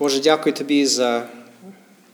Боже, 0.00 0.20
дякую 0.20 0.52
тобі 0.52 0.86
за 0.86 1.28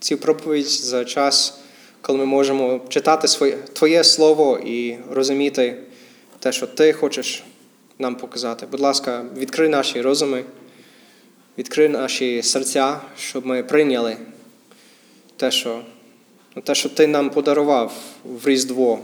цю 0.01 0.19
проповідь, 0.19 0.67
за 0.67 1.05
час, 1.05 1.59
коли 2.01 2.19
ми 2.19 2.25
можемо 2.25 2.81
читати 2.89 3.29
своє, 3.29 3.57
Твоє 3.57 4.05
Слово 4.05 4.59
і 4.59 4.97
розуміти 5.11 5.77
те, 6.39 6.53
що 6.53 6.67
Ти 6.67 6.93
хочеш 6.93 7.45
нам 7.99 8.15
показати. 8.15 8.67
Будь 8.71 8.81
ласка, 8.81 9.25
відкрий 9.37 9.69
наші 9.69 10.01
розуми, 10.01 10.45
відкрий 11.59 11.89
наші 11.89 12.43
серця, 12.43 13.01
щоб 13.19 13.47
ми 13.47 13.63
прийняли 13.63 14.17
те, 15.37 15.51
що 15.51 15.83
те, 16.65 16.75
що 16.75 16.89
Ти 16.89 17.07
нам 17.07 17.31
подарував 17.31 17.93
в 18.25 18.49
Різдво 18.49 18.99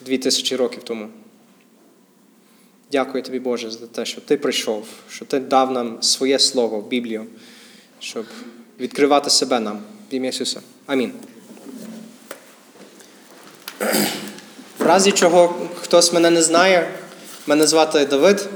дві 0.00 0.18
тисячі 0.18 0.56
років 0.56 0.82
тому. 0.82 1.08
Дякую 2.92 3.24
тобі, 3.24 3.38
Боже, 3.38 3.70
за 3.70 3.86
те, 3.86 4.04
що 4.04 4.20
Ти 4.20 4.36
прийшов, 4.36 4.86
що 5.10 5.24
Ти 5.24 5.40
дав 5.40 5.72
нам 5.72 6.02
своє 6.02 6.38
Слово, 6.38 6.82
Біблію, 6.82 7.26
щоб 8.04 8.24
відкривати 8.80 9.30
себе 9.30 9.60
нам 9.60 9.82
в 10.10 10.14
ім'я 10.14 10.30
Ісуса. 10.30 10.60
Амінь. 10.86 11.12
В 14.78 14.82
разі 14.86 15.12
чого 15.12 15.54
хтось 15.80 16.12
мене 16.12 16.30
не 16.30 16.42
знає, 16.42 16.88
мене 17.46 17.66
звати 17.66 18.06
Давид. 18.06 18.48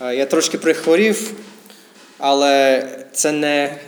Я 0.00 0.26
трошки 0.26 0.58
прихворів, 0.58 1.30
але 2.18 2.88
це 3.12 3.32
не 3.32 3.78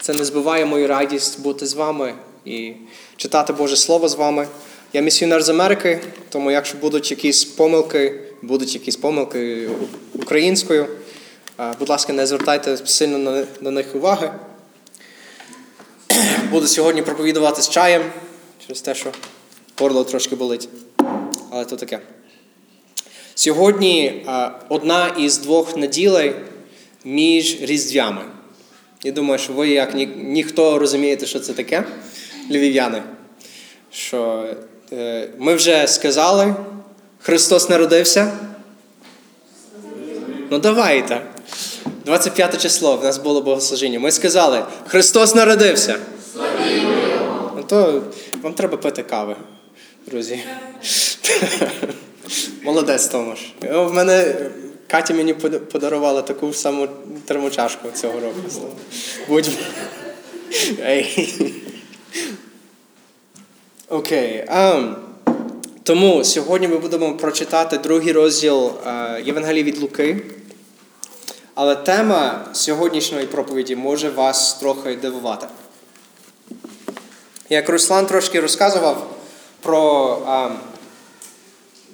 це 0.00 0.14
не 0.14 0.24
збиває 0.24 0.64
мою 0.64 0.86
радість 0.86 1.40
бути 1.40 1.66
з 1.66 1.74
вами 1.74 2.14
і 2.44 2.72
читати 3.16 3.52
Боже 3.52 3.76
Слово 3.76 4.08
з 4.08 4.14
вами. 4.14 4.48
Я 4.92 5.00
місіонер 5.00 5.42
з 5.42 5.48
Америки, 5.48 6.00
тому 6.28 6.50
якщо 6.50 6.78
будуть 6.78 7.10
якісь 7.10 7.44
помилки, 7.44 8.20
будуть 8.42 8.74
якісь 8.74 8.96
помилки 8.96 9.68
українською, 10.14 10.86
будь 11.58 11.88
ласка, 11.88 12.12
не 12.12 12.26
звертайте 12.26 12.76
сильно 12.76 13.18
на, 13.18 13.46
на 13.60 13.70
них 13.70 13.94
уваги. 13.94 14.30
Буду 16.50 16.66
сьогодні 16.66 17.02
проповідувати 17.02 17.62
з 17.62 17.68
чаєм 17.68 18.02
через 18.66 18.80
те, 18.80 18.94
що 18.94 19.12
горло 19.78 20.04
трошки 20.04 20.36
болить. 20.36 20.68
Але 21.50 21.64
то 21.64 21.76
таке. 21.76 22.00
Сьогодні 23.34 24.26
одна 24.68 25.08
із 25.08 25.38
двох 25.38 25.76
неділей 25.76 26.34
між 27.04 27.60
різдвями. 27.60 28.22
Я 29.02 29.12
думаю, 29.12 29.38
що 29.38 29.52
ви, 29.52 29.68
як 29.68 29.94
ні, 29.94 30.06
ніхто 30.06 30.78
розумієте, 30.78 31.26
що 31.26 31.40
це 31.40 31.52
таке, 31.52 31.84
львів'яни. 32.50 33.02
Що 33.90 34.46
е, 34.92 35.28
ми 35.38 35.54
вже 35.54 35.86
сказали, 35.86 36.54
Христос 37.20 37.68
народився. 37.68 38.38
Ну 40.50 40.58
давайте. 40.58 41.22
25 42.08 42.62
число 42.62 42.96
в 42.96 43.04
нас 43.04 43.18
було 43.18 43.40
богослужіння. 43.42 44.00
Ми 44.00 44.12
сказали, 44.12 44.64
Христос 44.86 45.34
народився. 45.34 45.98
Ну 47.56 47.62
то 47.66 48.02
вам 48.42 48.54
треба 48.54 48.76
пити 48.76 49.02
кави, 49.02 49.36
друзі. 50.06 50.40
Молодець 52.62 53.06
Томаш. 53.06 53.38
В 53.60 53.92
мене 53.92 54.36
Катя 54.86 55.14
мені 55.14 55.34
подарувала 55.72 56.22
таку 56.22 56.52
саму 56.52 56.88
термочашку 57.24 57.88
цього 57.94 58.20
року. 58.20 58.40
Будь. 59.28 59.50
Ей. 60.80 61.34
Окей. 63.88 64.44
Um, 64.54 64.94
тому 65.82 66.24
сьогодні 66.24 66.68
ми 66.68 66.78
будемо 66.78 67.16
прочитати 67.16 67.78
другий 67.78 68.12
розділ 68.12 68.66
uh, 68.66 69.26
Євангелії 69.26 69.64
від 69.64 69.78
Луки. 69.78 70.22
Але 71.60 71.76
тема 71.76 72.46
сьогоднішньої 72.52 73.26
проповіді 73.26 73.76
може 73.76 74.10
вас 74.10 74.54
трохи 74.54 74.96
дивувати. 74.96 75.46
Як 77.48 77.68
Руслан 77.68 78.06
трошки 78.06 78.40
розказував 78.40 79.16
про 79.60 80.10
а, 80.26 80.50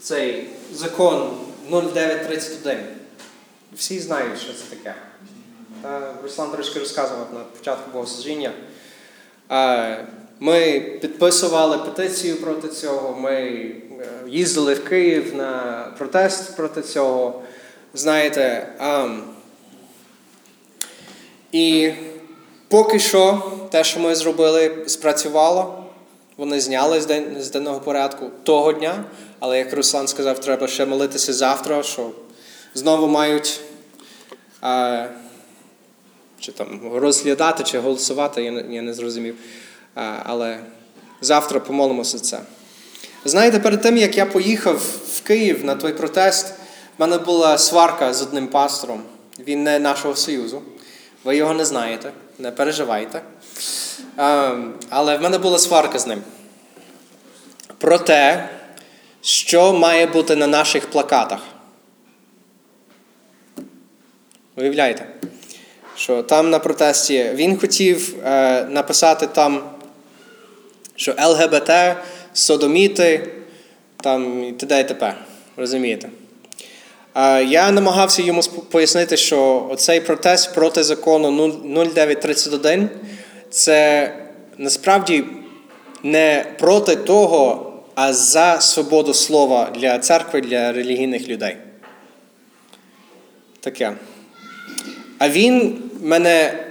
цей 0.01 0.51
закон 0.73 1.31
0931. 1.71 2.79
Всі 3.77 4.01
знають, 4.01 4.41
що 4.41 4.53
це 4.53 4.77
таке. 4.77 4.95
Та 5.83 6.15
Руслан 6.23 6.51
трошки 6.51 6.79
розказував 6.79 7.29
на 7.35 7.41
початку 7.41 7.91
богослужіння. 7.93 8.53
Ми 10.41 10.81
підписували 11.01 11.79
петицію 11.79 12.37
проти 12.37 12.69
цього, 12.69 13.21
ми 13.21 13.33
е, 13.33 13.75
їздили 14.27 14.75
в 14.75 14.85
Київ 14.85 15.35
на 15.35 15.85
протест 15.99 16.57
проти 16.57 16.83
цього. 16.83 17.43
Знаєте, 17.95 18.69
і 21.55 21.93
поки 22.69 22.99
що 22.99 23.43
те, 23.71 23.85
що 23.85 24.01
ми 24.01 24.15
зробили, 24.15 24.85
спрацювало. 24.87 25.85
Вони 26.37 26.61
зняли 26.61 27.01
з, 27.01 27.07
день, 27.07 27.37
з 27.41 27.51
денного 27.51 27.81
порядку 27.81 28.31
того 28.43 28.73
дня, 28.73 29.05
але 29.41 29.59
як 29.59 29.73
Руслан 29.73 30.09
сказав, 30.09 30.41
треба 30.41 30.67
ще 30.67 30.87
молитися 30.87 31.33
завтра, 31.33 31.83
що 31.83 32.11
знову 32.75 33.09
мають 33.09 33.61
а, 34.61 35.07
чи 36.41 36.53
там 36.53 36.81
розглядати, 36.95 37.65
чи 37.65 37.79
голосувати, 37.79 38.43
я 38.43 38.51
не, 38.51 38.75
я 38.75 38.83
не 38.83 38.95
зрозумів. 38.95 39.37
А, 39.95 40.17
але 40.25 40.59
завтра 41.21 41.61
помолимося 41.61 42.19
це. 42.19 42.41
Знаєте, 43.25 43.59
перед 43.59 43.81
тим, 43.81 43.97
як 43.97 44.17
я 44.17 44.27
поїхав 44.27 44.83
в 45.13 45.21
Київ 45.21 45.65
на 45.65 45.75
той 45.75 45.93
протест, 45.93 46.47
в 46.99 47.01
мене 47.01 47.19
була 47.19 47.59
сварка 47.59 48.15
з 48.15 48.23
одним 48.23 48.47
пастором. 48.47 49.03
Він 49.39 49.63
не 49.63 49.79
нашого 49.79 50.17
союзу. 50.17 50.63
Ви 51.25 51.37
його 51.37 51.55
не 51.55 51.65
знаєте, 51.65 52.13
не 52.39 52.51
переживайте. 52.51 53.23
Але 54.91 55.17
в 55.17 55.23
мене 55.23 55.39
була 55.39 55.59
сварка 55.59 55.99
з 55.99 56.07
ним. 56.07 56.23
Про 57.79 57.99
те, 57.99 58.49
що 59.23 59.73
має 59.73 60.07
бути 60.07 60.37
на 60.37 60.47
наших 60.47 60.91
плакатах. 60.91 61.41
Уявляєте? 64.57 65.07
Що 65.97 66.23
там 66.23 66.51
на 66.51 66.59
протесті 66.59 67.31
він 67.35 67.59
хотів 67.59 68.17
е, 68.25 68.65
написати 68.65 69.27
там, 69.27 69.71
що 70.97 71.15
ЛГБТ, 71.19 71.71
содоміти, 72.33 73.33
там 73.97 74.45
і 74.45 74.53
т.д. 74.53 74.81
і 74.81 74.85
т.п. 74.85 75.15
Розумієте? 75.57 76.09
Я 77.47 77.71
намагався 77.71 78.23
йому 78.23 78.43
пояснити, 78.71 79.17
що 79.17 79.71
цей 79.79 80.01
протест 80.01 80.55
проти 80.55 80.83
закону 80.83 81.53
0931 81.85 82.91
це 83.51 84.13
насправді 84.59 85.25
не 86.03 86.47
проти 86.59 86.97
того, 86.97 87.73
а 87.95 88.13
за 88.13 88.61
свободу 88.61 89.15
слова 89.15 89.71
для 89.75 89.99
церкви, 89.99 90.41
для 90.41 90.73
релігійних 90.73 91.29
людей. 91.29 91.57
Таке. 93.61 93.93
А 95.19 95.29
він 95.29 95.83
мене 96.03 96.65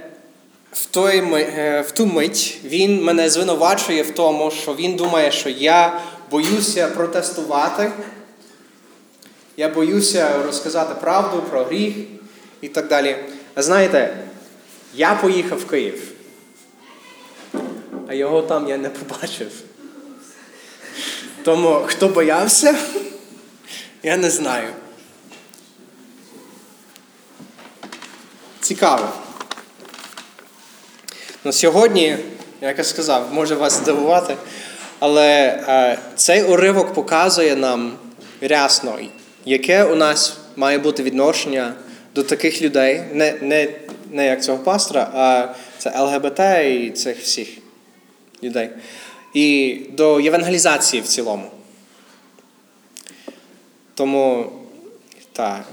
в 0.72 0.86
той, 0.86 1.18
е, 1.18 1.80
в 1.80 1.90
ту 1.90 2.06
мить 2.06 2.58
він 2.64 3.04
мене 3.04 3.30
звинувачує 3.30 4.02
в 4.02 4.10
тому, 4.10 4.50
що 4.50 4.74
він 4.74 4.96
думає, 4.96 5.32
що 5.32 5.48
я 5.48 6.00
боюся 6.30 6.88
протестувати. 6.88 7.92
Я 9.56 9.68
боюся 9.68 10.42
розказати 10.42 10.94
правду 11.00 11.42
про 11.50 11.64
гріх 11.64 11.94
і 12.60 12.68
так 12.68 12.88
далі. 12.88 13.16
А 13.54 13.62
знаєте, 13.62 14.16
я 14.94 15.14
поїхав 15.14 15.58
в 15.58 15.66
Київ, 15.66 16.12
а 18.08 18.14
його 18.14 18.42
там 18.42 18.68
я 18.68 18.76
не 18.76 18.88
побачив. 18.88 19.52
Тому 21.44 21.82
хто 21.86 22.08
боявся, 22.08 22.76
я 24.02 24.16
не 24.16 24.30
знаю. 24.30 24.68
Цікаво. 28.60 29.08
Ну, 31.44 31.52
Сьогодні, 31.52 32.18
як 32.60 32.78
я 32.78 32.84
сказав, 32.84 33.28
може 33.32 33.54
вас 33.54 33.72
здивувати, 33.72 34.36
але 34.98 35.28
е, 35.68 35.98
цей 36.16 36.42
уривок 36.42 36.94
показує 36.94 37.56
нам 37.56 37.92
рясно 38.40 38.98
яке 39.44 39.84
у 39.84 39.94
нас 39.94 40.36
має 40.56 40.78
бути 40.78 41.02
відношення 41.02 41.74
до 42.14 42.22
таких 42.22 42.62
людей, 42.62 43.02
не 43.12 43.34
не, 43.40 43.68
не 44.10 44.26
як 44.26 44.44
цього 44.44 44.58
пастора, 44.58 45.10
а 45.14 45.54
це 45.78 46.00
ЛГБТ 46.00 46.40
і 46.64 46.90
цих 46.90 47.18
всіх 47.18 47.48
людей. 48.42 48.70
І 49.34 49.76
до 49.90 50.20
євангелізації 50.20 51.02
в 51.02 51.06
цілому. 51.06 51.50
Тому 53.94 54.52
так. 55.32 55.64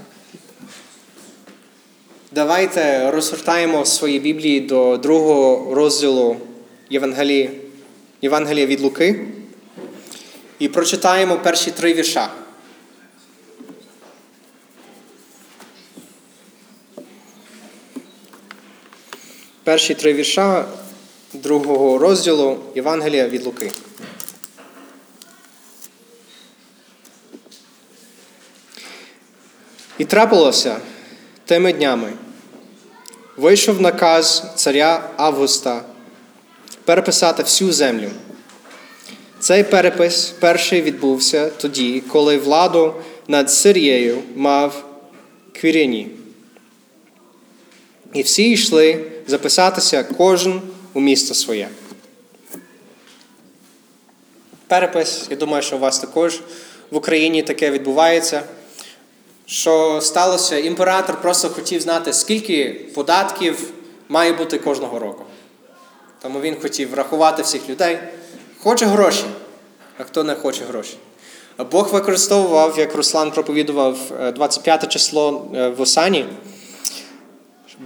Давайте 2.32 3.10
розгортаємо 3.10 3.84
свої 3.84 4.20
Біблії 4.20 4.60
до 4.60 4.96
другого 4.96 5.74
розділу 5.74 6.36
Євангелії, 6.90 7.50
Євангелія 8.22 8.66
від 8.66 8.80
Луки 8.80 9.26
і 10.58 10.68
прочитаємо 10.68 11.36
перші 11.36 11.70
три 11.70 11.94
вірша. 11.94 12.28
Перші 19.64 19.94
три 19.94 20.12
вірша 20.12 20.64
другого 21.32 21.98
розділу 21.98 22.58
Євангелія 22.74 23.28
від 23.28 23.44
Луки. 23.44 23.72
І 29.98 30.04
трапилося 30.04 30.76
тими 31.44 31.72
днями. 31.72 32.12
Вийшов 33.36 33.80
наказ 33.80 34.44
царя 34.56 35.10
Августа 35.16 35.82
переписати 36.84 37.42
всю 37.42 37.72
землю. 37.72 38.10
Цей 39.40 39.64
перепис 39.64 40.34
перший 40.40 40.82
відбувся 40.82 41.50
тоді, 41.50 42.02
коли 42.08 42.38
владу 42.38 42.94
над 43.28 43.50
Сирією 43.50 44.18
мав 44.36 44.84
Квіріні. 45.52 46.08
І 48.14 48.22
всі 48.22 48.50
йшли 48.50 49.11
записатися 49.32 50.04
кожен 50.04 50.62
у 50.92 51.00
місто 51.00 51.34
своє. 51.34 51.68
Перепис, 54.66 55.26
я 55.30 55.36
думаю, 55.36 55.62
що 55.62 55.76
у 55.76 55.78
вас 55.78 55.98
також 55.98 56.40
в 56.90 56.96
Україні 56.96 57.42
таке 57.42 57.70
відбувається. 57.70 58.42
Що 59.46 60.00
сталося? 60.02 60.58
Імператор 60.58 61.20
просто 61.20 61.48
хотів 61.48 61.80
знати, 61.80 62.12
скільки 62.12 62.86
податків 62.94 63.70
має 64.08 64.32
бути 64.32 64.58
кожного 64.58 64.98
року. 64.98 65.24
Тому 66.22 66.40
він 66.40 66.56
хотів 66.62 66.94
рахувати 66.94 67.42
всіх 67.42 67.68
людей. 67.68 67.98
Хоче 68.58 68.86
гроші, 68.86 69.24
а 69.98 70.04
хто 70.04 70.24
не 70.24 70.34
хоче 70.34 70.64
гроші. 70.64 70.96
Бог 71.70 71.92
використовував, 71.92 72.78
як 72.78 72.94
Руслан 72.94 73.30
проповідував 73.30 73.98
25 74.34 74.92
число 74.92 75.46
в 75.76 75.80
Осані. 75.80 76.26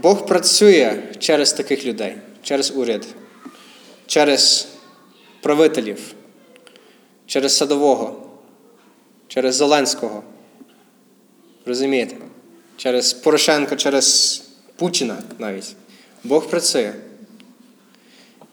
Бог 0.03 0.27
працює 0.27 1.03
через 1.19 1.53
таких 1.53 1.85
людей, 1.85 2.17
через 2.43 2.73
уряд, 2.77 3.07
через 4.07 4.69
правителів, 5.43 5.99
через 7.27 7.57
садового, 7.57 8.27
через 9.29 9.55
Зеленського. 9.55 10.23
Розумієте? 11.67 12.17
Через 12.77 13.13
Порошенка, 13.13 13.77
через 13.77 14.43
Путіна 14.77 15.17
навіть. 15.39 15.75
Бог 16.25 16.47
працює. 16.47 16.93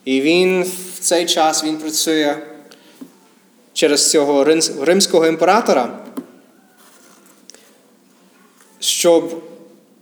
І 0.05 0.21
він 0.21 0.63
в 0.63 0.99
цей 0.99 1.25
час 1.25 1.63
він 1.63 1.77
працює 1.77 2.37
через 3.73 4.11
цього 4.11 4.43
римського 4.79 5.27
імператора, 5.27 5.99
щоб 8.79 9.43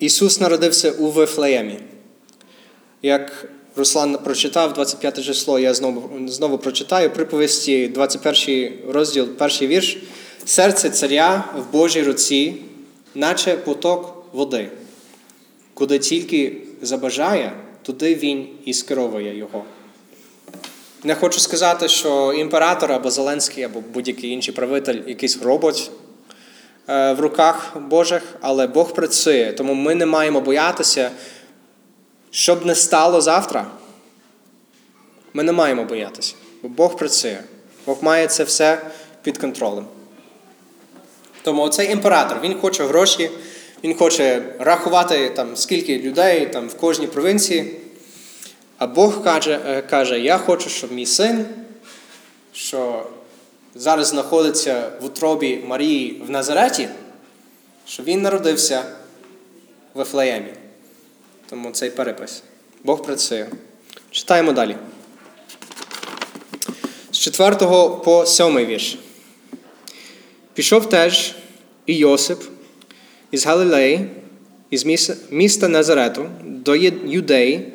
Ісус 0.01 0.39
народився 0.39 0.91
у 0.91 1.07
Вифлеємі. 1.07 1.79
Як 3.01 3.49
Руслан 3.75 4.17
прочитав 4.23 4.73
25 4.73 5.25
число, 5.25 5.59
я 5.59 5.73
знову 5.73 6.27
знову 6.27 6.57
прочитаю 6.57 7.09
приповісті, 7.09 7.87
21 7.87 8.73
розділ, 8.87 9.27
перший 9.27 9.67
вірш. 9.67 9.97
Серце 10.45 10.89
царя 10.89 11.43
в 11.57 11.71
Божій 11.71 12.03
руці, 12.03 12.55
наче 13.15 13.55
поток 13.55 14.25
води. 14.33 14.69
Куди 15.73 15.99
тільки 15.99 16.57
забажає, 16.81 17.53
туди 17.81 18.15
він 18.15 18.47
і 18.65 18.73
скеровує 18.73 19.37
його. 19.37 19.63
Не 21.03 21.15
хочу 21.15 21.39
сказати, 21.39 21.87
що 21.87 22.33
імператор 22.33 22.91
або 22.91 23.11
Зеленський, 23.11 23.63
або 23.63 23.83
будь-який 23.93 24.29
інший 24.29 24.53
правитель 24.53 24.99
якийсь 25.07 25.41
робот 25.41 25.91
в 26.91 27.15
руках 27.19 27.77
Божих, 27.77 28.23
але 28.41 28.67
Бог 28.67 28.93
працює, 28.93 29.53
тому 29.57 29.73
ми 29.73 29.95
не 29.95 30.05
маємо 30.05 30.41
боятися, 30.41 31.11
щоб 32.31 32.65
не 32.65 32.75
стало 32.75 33.21
завтра. 33.21 33.67
Ми 35.33 35.43
не 35.43 35.51
маємо 35.51 35.83
боятися, 35.83 36.35
бо 36.61 36.69
Бог 36.69 36.97
працює. 36.97 37.39
Бог 37.85 37.97
має 38.01 38.27
це 38.27 38.43
все 38.43 38.81
під 39.23 39.37
контролем. 39.37 39.85
Тому 41.43 41.69
цей 41.69 41.91
імператор, 41.91 42.37
він 42.43 42.59
хоче 42.59 42.85
гроші, 42.85 43.31
він 43.83 43.97
хоче 43.97 44.43
рахувати, 44.59 45.29
там, 45.29 45.57
скільки 45.57 45.99
людей 45.99 46.45
там, 46.45 46.67
в 46.67 46.73
кожній 46.73 47.07
провінції. 47.07 47.75
А 48.77 48.87
Бог 48.87 49.23
каже, 49.23 49.83
каже, 49.89 50.19
я 50.19 50.37
хочу, 50.37 50.69
щоб 50.69 50.91
мій 50.91 51.05
син, 51.05 51.45
що 52.53 53.05
зараз 53.75 54.07
знаходиться 54.07 54.91
в 55.01 55.05
утробі 55.05 55.63
Марії 55.67 56.21
в 56.27 56.29
Назареті, 56.29 56.89
що 57.87 58.03
він 58.03 58.21
народився 58.21 58.83
в 59.93 60.01
Ефлеємі. 60.01 60.53
Тому 61.49 61.71
цей 61.71 61.89
перепис. 61.89 62.43
Бог 62.83 63.01
працює. 63.01 63.47
Читаємо 64.11 64.51
далі. 64.51 64.75
З 67.11 67.17
4 67.17 67.55
по 68.05 68.25
7 68.25 68.57
вірш. 68.57 68.97
Пішов 70.53 70.89
теж 70.89 71.35
і 71.85 71.97
Йосип 71.97 72.43
із 73.31 73.45
Галилеї, 73.45 74.09
із 74.69 74.85
міста 75.29 75.67
Назарету, 75.67 76.29
до 76.43 76.75
Юдеї, 76.75 77.73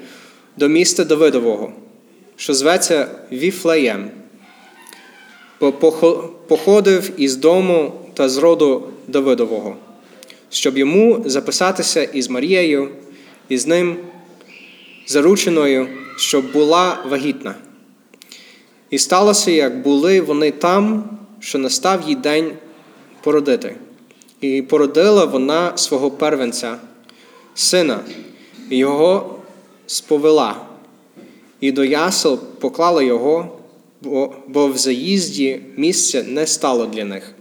до 0.56 0.68
міста 0.68 1.04
Давидового, 1.04 1.72
що 2.36 2.54
зветься 2.54 3.08
Віфлеєм 3.32 4.10
походив 6.48 7.10
із 7.16 7.36
дому 7.36 7.92
та 8.14 8.28
з 8.28 8.36
роду 8.36 8.82
Давидового, 9.08 9.76
щоб 10.50 10.78
йому 10.78 11.22
записатися 11.26 12.02
із 12.02 12.30
Марією, 12.30 12.88
і 13.48 13.58
з 13.58 13.66
ним 13.66 13.96
зарученою, 15.06 15.88
щоб 16.16 16.52
була 16.52 16.98
вагітна. 17.10 17.54
І 18.90 18.98
сталося, 18.98 19.50
як 19.50 19.82
були 19.82 20.20
вони 20.20 20.50
там, 20.50 21.10
що 21.40 21.58
настав 21.58 22.08
їй 22.08 22.14
день 22.14 22.52
породити. 23.22 23.76
І 24.40 24.62
породила 24.62 25.24
вона 25.24 25.76
свого 25.76 26.10
первенця, 26.10 26.76
сина, 27.54 28.00
і 28.70 28.76
його 28.76 29.38
сповела, 29.86 30.56
і 31.60 31.72
до 31.72 31.84
ясел 31.84 32.38
поклала 32.38 33.02
його 33.02 33.55
бо, 34.00 34.68
в 34.68 34.78
заїзді 34.78 35.60
місця 35.76 36.22
не 36.22 36.46
стало 36.46 36.86
для 36.86 37.04
них. 37.04 37.34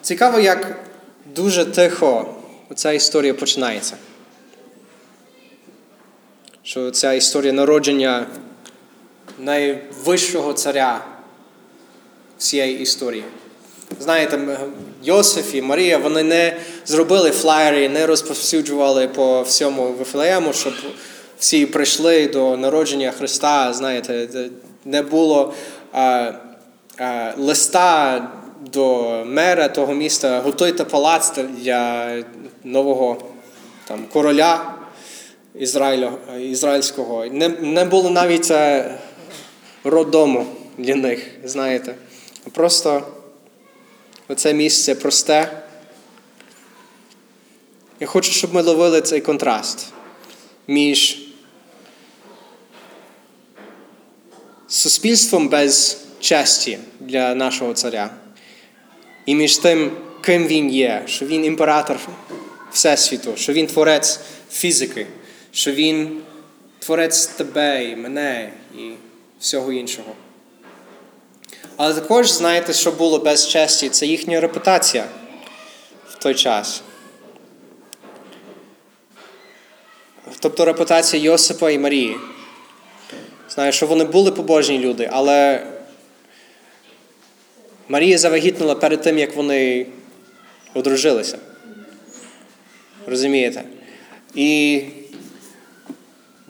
Цікаво, 0.00 0.40
як 0.40 0.84
дуже 1.34 1.64
тихо 1.64 2.34
ця 2.74 2.92
історія 2.92 3.34
починається. 3.34 3.96
Що 6.62 6.90
ця 6.90 7.12
історія 7.12 7.52
народження 7.52 8.26
найвищого 9.38 10.52
царя 10.52 11.04
всієї 12.38 12.80
історії. 12.80 13.24
Знаєте, 14.00 14.58
Йосиф 15.04 15.54
і 15.54 15.62
Марія 15.62 15.98
вони 15.98 16.22
не 16.22 16.56
зробили 16.86 17.30
флаєри, 17.30 17.88
не 17.88 18.06
розповсюджували 18.06 19.08
по 19.08 19.42
всьому 19.42 19.92
Вифлеєму, 19.92 20.52
щоб 20.52 20.72
всі 21.38 21.66
прийшли 21.66 22.26
до 22.26 22.56
народження 22.56 23.10
Христа, 23.10 23.72
знаєте, 23.72 24.28
не 24.84 25.02
було 25.02 25.54
а, 25.92 26.32
а, 26.98 27.32
листа 27.36 28.22
до 28.72 29.04
мера 29.26 29.68
того 29.68 29.94
міста, 29.94 30.40
готуйте 30.40 30.84
палац 30.84 31.32
для 31.58 32.10
нового 32.64 33.16
там, 33.84 34.06
короля 34.12 34.74
Ізраїля, 35.54 36.12
ізраїльського. 36.40 37.26
Не 37.26 37.48
не 37.48 37.84
було 37.84 38.10
навіть 38.10 38.50
е, 38.50 38.94
роддому 39.84 40.46
для 40.78 40.94
них, 40.94 41.26
знаєте. 41.44 41.94
Просто 42.52 43.02
оце 44.28 44.54
місце 44.54 44.94
просте. 44.94 45.62
Я 48.00 48.06
хочу, 48.06 48.32
щоб 48.32 48.54
ми 48.54 48.62
ловили 48.62 49.00
цей 49.00 49.20
контраст 49.20 49.92
між 50.68 51.27
суспільством 54.68 55.48
без 55.48 56.00
честі 56.20 56.78
для 57.00 57.34
нашого 57.34 57.74
царя. 57.74 58.10
І 59.26 59.34
між 59.34 59.56
тим, 59.56 59.92
ким 60.20 60.46
він 60.46 60.70
є, 60.70 61.02
що 61.06 61.26
він 61.26 61.44
імператор 61.44 61.98
Всесвіту, 62.72 63.32
що 63.36 63.52
він 63.52 63.66
творець 63.66 64.20
фізики, 64.50 65.06
що 65.52 65.72
він 65.72 66.20
творець 66.78 67.26
тебе 67.26 67.84
і 67.84 67.96
мене 67.96 68.52
і 68.78 68.90
всього 69.40 69.72
іншого. 69.72 70.12
Але 71.76 71.94
також 71.94 72.30
знаєте, 72.30 72.72
що 72.72 72.92
було 72.92 73.18
без 73.18 73.48
честі, 73.48 73.88
це 73.88 74.06
їхня 74.06 74.40
репутація 74.40 75.04
в 76.10 76.14
той 76.14 76.34
час. 76.34 76.82
Тобто 80.40 80.64
репутація 80.64 81.22
Йосипа 81.22 81.70
і 81.70 81.78
Марії. 81.78 82.16
Знаю, 83.50 83.72
що 83.72 83.86
вони 83.86 84.04
були 84.04 84.32
побожні 84.32 84.78
люди, 84.78 85.08
але 85.12 85.66
Марія 87.88 88.18
завагітнула 88.18 88.74
перед 88.74 89.02
тим, 89.02 89.18
як 89.18 89.36
вони 89.36 89.86
одружилися. 90.74 91.38
Розумієте? 93.06 93.64
І 94.34 94.82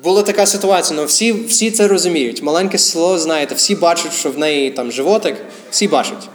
була 0.02 0.23
така 0.23 0.47
ситуація, 0.47 1.00
ну 1.00 1.07
всі 1.07 1.33
всі 1.33 1.71
це 1.71 1.88
розуміють. 1.88 2.43
Маленьке 2.43 2.78
село, 2.78 3.19
знаєте, 3.19 3.55
всі 3.55 3.75
бачать, 3.75 4.12
що 4.12 4.31
в 4.31 4.38
неї 4.38 4.71
там 4.71 4.93
животик, 4.93 5.37
всі 5.71 5.88
бачать. 5.88 6.28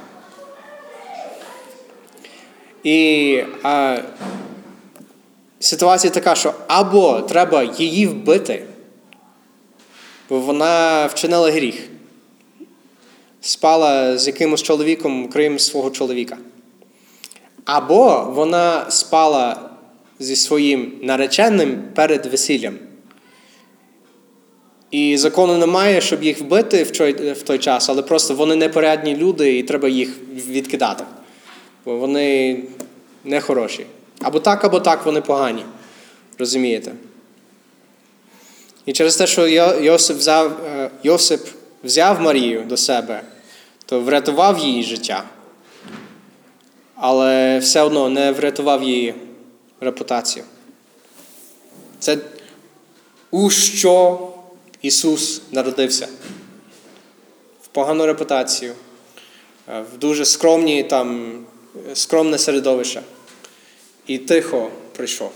І 2.83 3.43
а, 3.63 3.97
ситуація 5.59 6.13
така, 6.13 6.35
що 6.35 6.53
або 6.67 7.21
треба 7.21 7.63
її 7.63 8.07
вбити, 8.07 8.65
вона 10.39 11.05
вчинила 11.05 11.51
гріх, 11.51 11.75
спала 13.41 14.17
з 14.17 14.27
якимось 14.27 14.63
чоловіком, 14.63 15.27
крім 15.27 15.59
свого 15.59 15.89
чоловіка. 15.89 16.37
Або 17.65 18.31
вона 18.35 18.91
спала 18.91 19.69
зі 20.19 20.35
своїм 20.35 20.91
нареченим 21.01 21.83
перед 21.95 22.25
весіллям. 22.25 22.77
І 24.91 25.17
закону 25.17 25.57
немає, 25.57 26.01
щоб 26.01 26.23
їх 26.23 26.41
вбити 26.41 26.83
в 27.33 27.41
той 27.43 27.59
час, 27.59 27.89
але 27.89 28.01
просто 28.01 28.35
вони 28.35 28.55
непорядні 28.55 29.15
люди, 29.15 29.57
і 29.57 29.63
треба 29.63 29.89
їх 29.89 30.09
відкидати. 30.47 31.03
Бо 31.85 31.97
вони 31.97 32.59
не 33.23 33.41
хороші. 33.41 33.85
Або 34.21 34.39
так, 34.39 34.63
або 34.63 34.79
так 34.79 35.05
вони 35.05 35.21
погані. 35.21 35.65
Розумієте? 36.37 36.91
І 38.85 38.93
через 38.93 39.15
те, 39.15 39.27
що 39.27 39.47
Йосип 39.81 40.17
взяв, 40.17 40.65
е, 40.65 40.89
Йосип 41.03 41.47
взяв 41.83 42.21
Марію 42.21 42.63
до 42.63 42.77
себе, 42.77 43.23
то 43.85 43.99
врятував 43.99 44.59
її 44.59 44.83
життя, 44.83 45.23
але 46.95 47.59
все 47.59 47.81
одно 47.81 48.09
не 48.09 48.31
врятував 48.31 48.83
її 48.83 49.15
репутацію. 49.79 50.45
Це 51.99 52.17
у 53.31 53.49
що 53.49 54.29
Ісус 54.81 55.41
народився 55.51 56.07
в 57.63 57.67
погану 57.67 58.05
репутацію, 58.05 58.73
е, 59.69 59.83
в 59.93 59.97
дуже 59.97 60.25
скромні, 60.25 60.83
там, 60.83 61.39
скромне 61.93 62.37
середовище. 62.37 63.01
І 64.07 64.17
тихо 64.17 64.69
прийшов. 64.95 65.31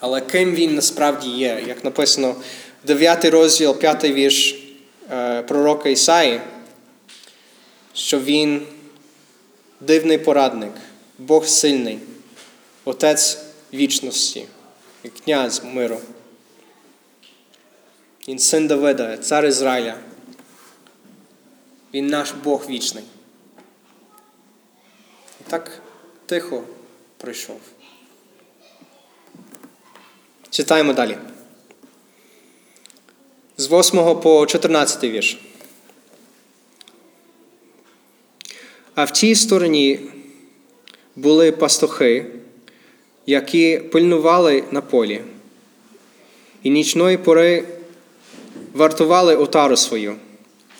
Але 0.00 0.20
ким 0.20 0.54
він 0.54 0.74
насправді 0.74 1.28
є, 1.28 1.62
як 1.66 1.84
написано 1.84 2.36
в 2.84 2.86
9 2.86 3.24
розділ, 3.24 3.78
5 3.78 4.04
вірш 4.04 4.54
е, 5.10 5.42
пророка 5.42 5.88
Ісаї, 5.88 6.40
що 7.94 8.20
він 8.20 8.66
дивний 9.80 10.18
порадник, 10.18 10.72
Бог 11.18 11.46
сильний, 11.46 11.98
Отець 12.84 13.38
вічності 13.74 14.46
і 15.02 15.08
князь 15.08 15.62
миру. 15.64 16.00
Він 18.28 18.38
син 18.38 18.66
Давида, 18.66 19.16
цар 19.16 19.46
Ізраїля. 19.46 19.94
Він 21.94 22.06
наш 22.06 22.32
Бог 22.44 22.66
вічний. 22.68 23.04
І 25.40 25.50
так 25.50 25.82
тихо 26.26 26.64
прийшов. 27.16 27.60
Читаємо 30.54 30.92
далі. 30.92 31.16
З 33.56 33.70
8 33.70 34.20
по 34.20 34.46
14 34.46 35.04
вірш. 35.04 35.38
А 38.94 39.04
в 39.04 39.10
тій 39.10 39.34
стороні 39.34 40.00
були 41.16 41.52
пастухи, 41.52 42.26
які 43.26 43.78
пильнували 43.78 44.64
на 44.70 44.80
полі, 44.80 45.20
і 46.62 46.70
нічної 46.70 47.16
пори 47.16 47.64
вартували 48.72 49.36
отару 49.36 49.76
свою. 49.76 50.16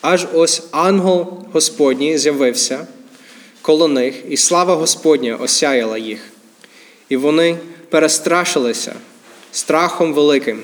Аж 0.01 0.27
ось 0.33 0.63
ангел 0.71 1.45
Господній 1.53 2.19
з'явився 2.19 2.87
коло 3.63 3.89
них, 3.89 4.15
і 4.29 4.37
слава 4.37 4.75
Господня 4.75 5.37
осяяла 5.37 5.99
їх. 5.99 6.33
І 7.09 7.17
вони 7.17 7.59
перестрашилися 7.89 8.95
страхом 9.55 10.15
великим. 10.15 10.63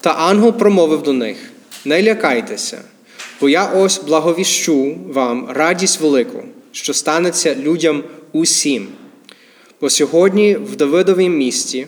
Та 0.00 0.10
ангел 0.10 0.52
промовив 0.52 1.02
до 1.02 1.12
них: 1.12 1.36
Не 1.84 2.02
лякайтеся, 2.02 2.82
бо 3.40 3.48
я 3.48 3.66
ось 3.66 4.02
благовіщу 4.02 4.98
вам 5.08 5.48
радість 5.50 6.00
велику, 6.00 6.42
що 6.72 6.94
станеться 6.94 7.54
людям 7.54 8.04
усім. 8.32 8.88
Бо 9.80 9.90
сьогодні 9.90 10.56
в 10.56 10.76
Давидовім 10.76 11.36
місті 11.36 11.86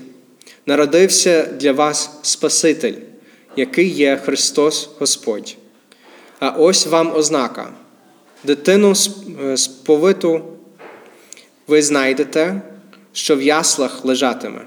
народився 0.67 1.43
для 1.43 1.73
вас 1.73 2.11
Спаситель 2.23 2.95
який 3.57 3.88
є 3.88 4.17
Христос 4.17 4.91
Господь. 4.99 5.57
А 6.41 6.49
ось 6.50 6.87
вам 6.87 7.17
ознака. 7.17 7.73
Дитину 8.45 8.93
е, 9.45 9.57
сповиту 9.57 10.41
ви 11.67 11.83
знайдете, 11.83 12.62
що 13.12 13.37
в 13.37 13.43
яслах 13.43 14.05
лежатиме. 14.05 14.61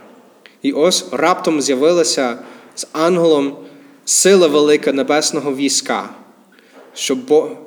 І 0.65 0.72
ось 0.72 1.05
раптом 1.12 1.62
з'явилася 1.62 2.38
з 2.75 2.88
ангелом 2.91 3.57
сила 4.05 4.48
велика 4.48 4.93
небесного 4.93 5.55
війська, 5.55 6.10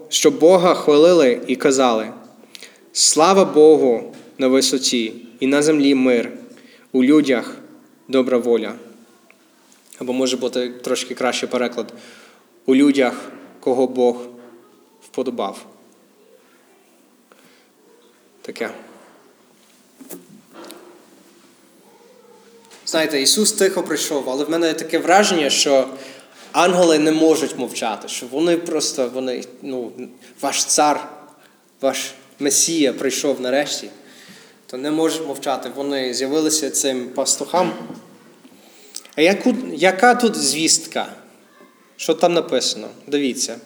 що 0.09 0.31
Бога 0.31 0.75
хвалили 0.75 1.41
і 1.47 1.57
казали: 1.57 2.13
Слава 2.93 3.45
Богу 3.45 4.15
на 4.39 4.49
висоті, 4.49 5.15
і 5.41 5.47
на 5.47 5.63
землі 5.63 5.95
мир, 5.95 6.33
у 6.93 7.05
людях 7.05 7.57
добра 8.09 8.39
воля. 8.39 8.73
Або 9.99 10.13
може 10.13 10.37
бути 10.37 10.69
трошки 10.69 11.15
кращий 11.15 11.49
переклад 11.49 11.93
у 12.67 12.75
людях, 12.75 13.15
кого 13.61 13.87
Бог 13.87 14.17
вподобав. 15.03 15.67
Таке. 18.43 18.71
Знаєте, 22.91 23.23
Ісус 23.23 23.53
тихо 23.53 23.83
прийшов, 23.83 24.31
але 24.31 24.45
в 24.45 24.51
мене 24.51 24.75
таке 24.75 24.99
враження, 24.99 25.51
що 25.51 25.89
ангели 26.53 26.99
не 26.99 27.13
можуть 27.13 27.59
мовчати, 27.59 28.09
що 28.09 28.27
вони 28.27 28.57
просто, 28.57 29.11
вони, 29.15 29.45
ну, 29.63 29.93
ваш 30.41 30.65
цар, 30.65 31.09
ваш 31.81 32.11
Месія 32.39 32.93
прийшов 32.93 33.41
нарешті, 33.41 33.91
то 34.67 34.77
не 34.77 34.91
можуть 34.91 35.27
мовчати. 35.27 35.71
Вони 35.75 36.15
з'явилися 36.15 36.71
цим 36.71 37.09
пастухам. 37.09 37.73
А 39.15 39.21
яку, 39.21 39.55
яка 39.73 40.15
тут 40.15 40.37
звістка? 40.37 41.13
Що 41.97 42.15
там 42.15 42.35
написано? 42.35 42.89
Дивіться. 43.07 43.57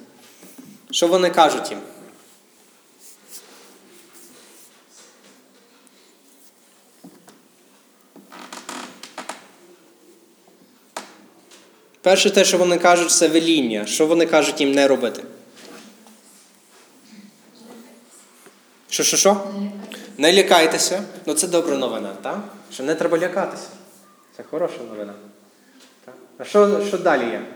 Що 0.90 1.06
вони 1.06 1.30
кажуть 1.30 1.70
їм? 1.70 1.78
Перше 12.02 12.30
те, 12.30 12.44
що 12.44 12.58
вони 12.58 12.78
кажуть, 12.78 13.10
це 13.10 13.28
веління. 13.28 13.86
Що 13.86 14.06
вони 14.06 14.26
кажуть 14.26 14.60
їм 14.60 14.72
не 14.72 14.88
робити? 14.88 15.24
Що, 18.88 19.02
що, 19.02 19.16
що? 19.16 19.46
Не 20.18 20.32
лякайтеся. 20.32 21.04
Ну 21.26 21.34
це 21.34 21.48
добра 21.48 21.76
новина, 21.76 22.14
так? 22.22 22.44
Що 22.72 22.82
не 22.82 22.94
треба 22.94 23.18
лякатися. 23.18 23.68
Це 24.36 24.42
хороша 24.42 24.78
новина. 24.90 25.14
А 26.38 26.44
що 26.44 26.86
що 26.86 26.98
далі 26.98 27.22
є? 27.22 27.46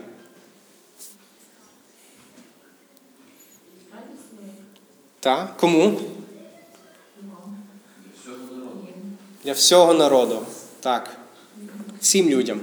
Так? 5.19 5.57
Кому? 5.57 5.99
Для 9.43 9.53
всього 9.53 9.93
народу. 9.93 10.45
Так. 10.79 11.17
Всім 12.01 12.29
людям. 12.29 12.61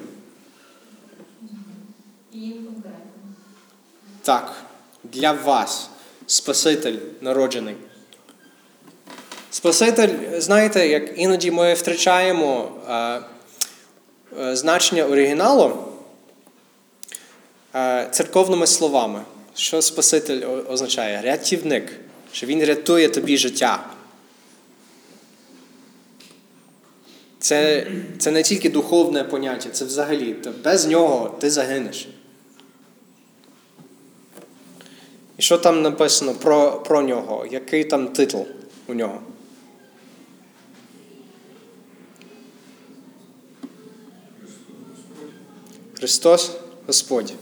Так. 4.24 4.52
Для 5.02 5.32
вас. 5.32 5.90
Спаситель 6.26 6.96
народжений. 7.20 7.76
Спаситель, 9.50 10.08
знаєте, 10.38 10.88
як 10.88 11.18
іноді 11.18 11.50
ми 11.50 11.74
втрачаємо 11.74 12.72
е, 12.88 13.20
е, 14.40 14.56
значення 14.56 15.04
оригіналу. 15.04 15.88
Е, 17.74 18.08
церковними 18.10 18.66
словами, 18.66 19.22
що 19.54 19.82
Спаситель 19.82 20.42
означає? 20.68 21.22
Рятівник, 21.22 21.92
що 22.32 22.46
Він 22.46 22.64
рятує 22.64 23.08
тобі 23.08 23.36
життя. 23.36 23.84
Це 27.38 27.86
це 28.18 28.30
не 28.30 28.42
тільки 28.42 28.70
духовне 28.70 29.24
поняття, 29.24 29.70
це 29.70 29.84
взагалі. 29.84 30.36
Без 30.64 30.86
нього 30.86 31.36
ти 31.40 31.50
загинеш. 31.50 32.08
І 35.38 35.42
що 35.42 35.58
там 35.58 35.82
написано 35.82 36.34
про 36.34 36.72
про 36.72 37.02
нього? 37.02 37.46
Який 37.50 37.84
там 37.84 38.08
титул 38.08 38.46
у 38.86 38.94
нього? 38.94 39.20
Христос 45.98 46.50
Господь. 46.86 47.32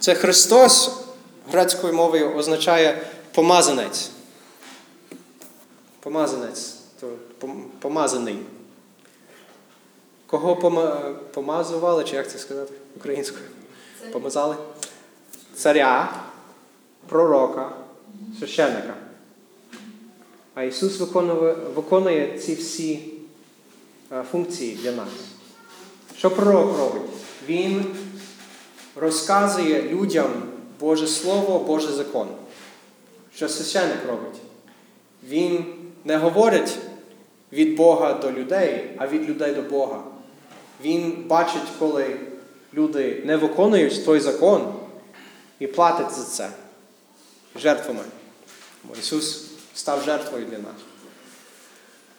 Це 0.00 0.14
Христос 0.14 0.90
грецькою 1.52 1.92
мовою 1.92 2.34
означає 2.34 3.02
помазанець. 3.34 4.10
Помазанець. 6.00 6.74
То 7.00 7.16
помазаний. 7.78 8.38
Кого 10.26 10.56
помазували, 11.34 12.04
чи 12.04 12.16
як 12.16 12.30
це 12.30 12.38
сказати 12.38 12.72
українською? 12.96 13.44
Помазали? 14.12 14.56
Царя 15.56 16.27
пророка, 17.08 17.72
священника. 18.38 18.94
А 20.54 20.62
Ісус 20.62 21.00
виконує, 21.00 21.52
виконує 21.74 22.38
ці 22.38 22.54
всі 22.54 23.12
функції 24.30 24.78
для 24.82 24.92
нас. 24.92 25.08
Що 26.16 26.30
пророк 26.30 26.78
робить? 26.78 27.10
Він 27.48 27.84
розказує 28.96 29.82
людям 29.82 30.30
Боже 30.80 31.06
Слово, 31.06 31.58
Божий 31.58 31.94
закон. 31.94 32.28
Що 33.34 33.48
священник 33.48 34.06
робить? 34.08 34.40
Він 35.28 35.64
не 36.04 36.16
говорить 36.16 36.78
від 37.52 37.76
Бога 37.76 38.14
до 38.14 38.32
людей, 38.32 38.90
а 38.96 39.06
від 39.06 39.28
людей 39.28 39.54
до 39.54 39.62
Бога. 39.62 40.02
Він 40.84 41.24
бачить, 41.28 41.62
коли 41.78 42.16
люди 42.74 43.22
не 43.24 43.36
виконують 43.36 44.04
той 44.04 44.20
закон 44.20 44.74
і 45.58 45.66
платить 45.66 46.10
за 46.10 46.24
це 46.24 46.50
жертвами. 47.58 48.00
Бо 48.84 48.94
Ісус 48.94 49.44
став 49.74 50.02
жертвою 50.04 50.46
для 50.46 50.58
нас. 50.58 50.76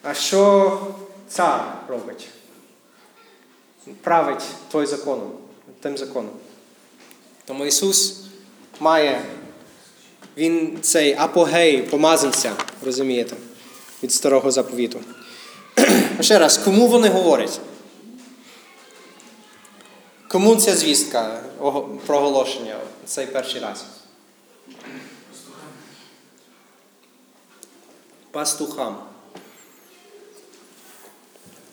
А 0.03 0.13
що 0.13 0.79
цар 1.29 1.61
робить? 1.87 2.27
Править 4.01 4.43
той 4.71 4.85
законом, 4.85 5.31
тим 5.79 5.97
законом. 5.97 6.33
Тому 7.45 7.65
Ісус 7.65 8.21
має, 8.79 9.21
Він 10.37 10.77
цей 10.81 11.13
апогей 11.13 11.81
помазанця, 11.81 12.53
розумієте, 12.85 13.35
від 14.03 14.11
старого 14.11 14.51
заповіту. 14.51 14.99
Ще 16.21 16.39
раз, 16.39 16.57
кому 16.57 16.87
вони 16.87 17.09
говорять? 17.09 17.59
Кому 20.27 20.55
ця 20.55 20.75
звістка 20.75 21.43
проголошення 22.05 22.75
цей 23.05 23.25
перший 23.25 23.61
раз? 23.61 23.85
Пастухам. 28.39 28.97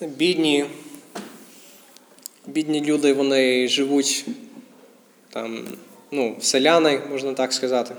Бідні, 0.01 0.67
бідні 2.47 2.81
люди, 2.85 3.13
вони 3.13 3.69
живуть 3.69 4.27
там, 5.31 5.69
ну, 6.11 6.37
селяни, 6.41 7.03
можна 7.11 7.33
так 7.33 7.53
сказати. 7.53 7.95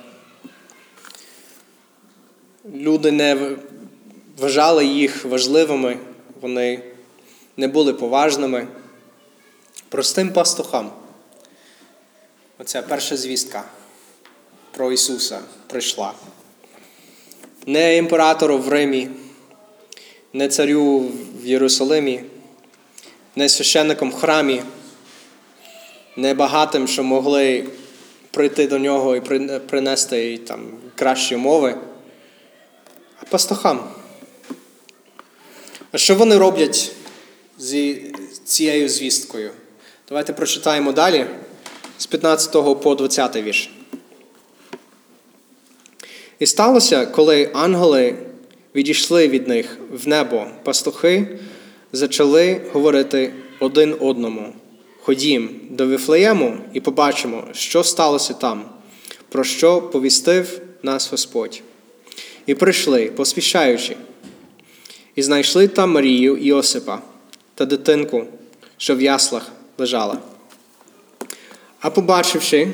Люди 2.75 3.11
не 3.11 3.55
вважали 4.37 4.85
їх 4.85 5.25
важливими, 5.25 5.97
вони 6.41 6.83
не 7.57 7.67
були 7.67 7.93
поважними. 7.93 8.67
Простим 9.89 10.33
пастухам. 10.33 10.91
Оця 12.59 12.81
перша 12.81 13.17
звістка 13.17 13.63
про 14.71 14.91
Ісуса 14.91 15.39
прийшла. 15.67 16.13
Не 17.67 17.97
імператору 17.97 18.57
в 18.57 18.69
Римі, 18.69 19.09
не 20.33 20.47
царю 20.47 21.05
в 21.41 21.45
Єрусалимі, 21.45 22.21
не 23.35 23.49
священником 23.49 24.11
в 24.11 24.13
храмі, 24.13 24.61
не 26.15 26.33
багатим, 26.33 26.87
що 26.87 27.03
могли 27.03 27.65
прийти 28.31 28.67
до 28.67 28.79
нього 28.79 29.15
і 29.15 29.21
принести 29.59 30.37
там 30.37 30.67
кращі 30.95 31.35
умови, 31.35 31.77
а 33.21 33.25
пастухам. 33.25 33.79
А 35.91 35.97
що 35.97 36.15
вони 36.15 36.37
роблять 36.37 36.91
з 37.57 37.95
цією 38.45 38.89
звісткою? 38.89 39.51
Давайте 40.09 40.33
прочитаємо 40.33 40.91
далі 40.91 41.25
з 41.97 42.05
15 42.05 42.81
по 42.81 42.95
20 42.95 43.35
вірш. 43.35 43.69
І 46.39 46.45
сталося, 46.45 47.05
коли 47.05 47.49
ангели 47.53 48.15
відійшли 48.75 49.27
від 49.27 49.47
них 49.47 49.77
в 49.91 50.07
небо, 50.07 50.47
пастухи 50.63 51.27
почали 51.91 52.61
говорити 52.73 53.33
один 53.59 53.95
одному. 53.99 54.53
Ходім 55.01 55.49
до 55.69 55.87
Вифлеєму 55.87 56.57
і 56.73 56.79
побачимо, 56.79 57.43
що 57.53 57.83
сталося 57.83 58.33
там, 58.33 58.65
про 59.29 59.43
що 59.43 59.81
повістив 59.81 60.61
нас 60.83 61.11
Господь. 61.11 61.61
І 62.45 62.53
прийшли, 62.53 63.05
поспішаючи, 63.05 63.95
і 65.15 65.23
знайшли 65.23 65.67
там 65.67 65.91
Марію 65.91 66.37
і 66.37 66.53
Осипа 66.53 66.99
та 67.55 67.65
дитинку, 67.65 68.23
що 68.77 68.95
в 68.95 69.01
яслах 69.01 69.51
лежала. 69.77 70.17
А 71.79 71.89
побачивши, 71.89 72.67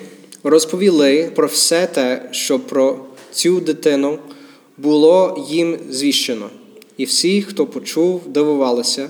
розповіли 0.44 1.32
про 1.36 1.48
все 1.48 1.88
те, 1.88 2.30
що 2.32 2.60
про 2.60 3.06
цю 3.34 3.60
дитину 3.60 4.20
було 4.78 5.46
їм 5.50 5.78
звіщено, 5.90 6.50
і 6.98 7.06
всі, 7.06 7.42
хто 7.42 7.66
почув, 7.66 8.22
дивувалися, 8.28 9.10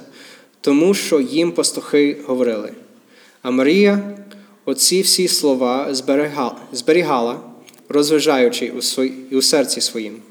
тому 0.62 0.94
що 0.94 1.20
їм 1.20 1.52
пастухи 1.52 2.18
говорили. 2.26 2.74
А 3.42 3.52
Марія 3.52 4.18
оці 4.66 5.02
всі 5.02 5.28
слова 5.28 5.94
зберігала, 6.72 7.40
розважаючи 7.90 8.74
у, 9.32 9.42
серці 9.42 9.82
своїм. 9.82 10.22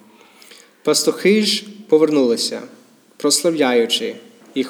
Пастухи 0.82 1.42
ж 1.42 1.64
повернулися, 1.88 2.62
прославляючи 3.16 4.16
і 4.54 4.64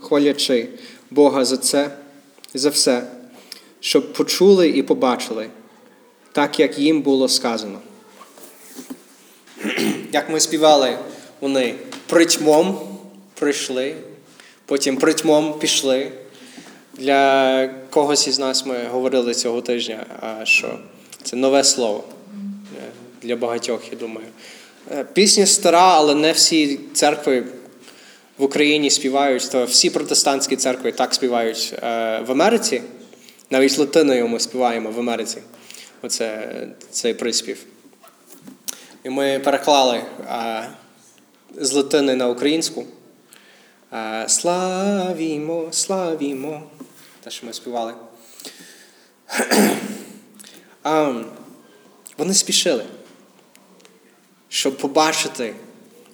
хвалячи 0.00 0.68
Бога 1.10 1.44
за 1.44 1.56
це 1.56 1.90
за 2.54 2.68
все, 2.68 3.06
щоб 3.80 4.12
почули 4.12 4.68
і 4.68 4.82
побачили, 4.82 5.48
так 6.32 6.60
як 6.60 6.78
їм 6.78 7.02
було 7.02 7.28
сказано. 7.28 7.78
Як 10.12 10.30
ми 10.30 10.40
співали, 10.40 10.98
вони 11.40 11.74
притьмом 12.06 12.78
прийшли, 13.34 13.94
потім 14.66 14.96
притьмом 14.96 15.58
пішли. 15.58 16.12
Для 16.98 17.68
когось 17.90 18.28
із 18.28 18.38
нас 18.38 18.66
ми 18.66 18.84
говорили 18.90 19.34
цього 19.34 19.60
тижня, 19.60 20.06
що 20.44 20.78
це 21.22 21.36
нове 21.36 21.64
слово 21.64 22.04
для 23.24 23.36
багатьох, 23.36 23.82
я 23.92 23.98
думаю. 23.98 24.26
Е, 24.92 25.04
пісня 25.12 25.46
стара, 25.46 25.94
але 25.94 26.14
не 26.14 26.32
всі 26.32 26.80
церкви 26.92 27.44
в 28.38 28.44
Україні 28.44 28.90
співають, 28.90 29.50
то 29.50 29.64
всі 29.64 29.90
протестантські 29.90 30.56
церкви 30.56 30.92
так 30.92 31.14
співають 31.14 31.74
е, 31.74 31.78
в 32.26 32.30
Америці. 32.32 32.82
Навіть 33.50 33.78
латиною 33.78 34.28
ми 34.28 34.40
співаємо 34.40 34.90
в 34.90 34.98
Америці. 34.98 35.38
Оце 36.02 36.48
цей 36.90 37.14
приспів. 37.14 37.58
І 39.04 39.10
ми 39.10 39.38
переклали 39.38 40.02
а, 40.28 40.62
з 41.56 41.72
латини 41.72 42.14
на 42.14 42.28
українську. 42.28 42.84
А, 43.90 44.24
славімо, 44.28 45.68
славімо. 45.70 46.62
Те, 47.24 47.30
що 47.30 47.46
ми 47.46 47.52
співали. 47.52 47.94
а, 50.82 51.22
Вони 52.18 52.34
спішили, 52.34 52.84
щоб 54.48 54.78
побачити. 54.78 55.54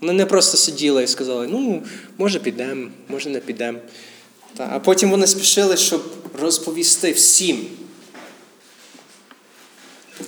Вони 0.00 0.12
не 0.12 0.26
просто 0.26 0.56
сиділи 0.56 1.04
і 1.04 1.06
сказали, 1.06 1.46
ну, 1.46 1.82
може 2.18 2.38
підемо, 2.38 2.90
може 3.08 3.30
не 3.30 3.40
підемо. 3.40 3.78
А 4.58 4.78
потім 4.78 5.10
вони 5.10 5.26
спішили, 5.26 5.76
щоб 5.76 6.12
розповісти 6.40 7.12
всім. 7.12 7.66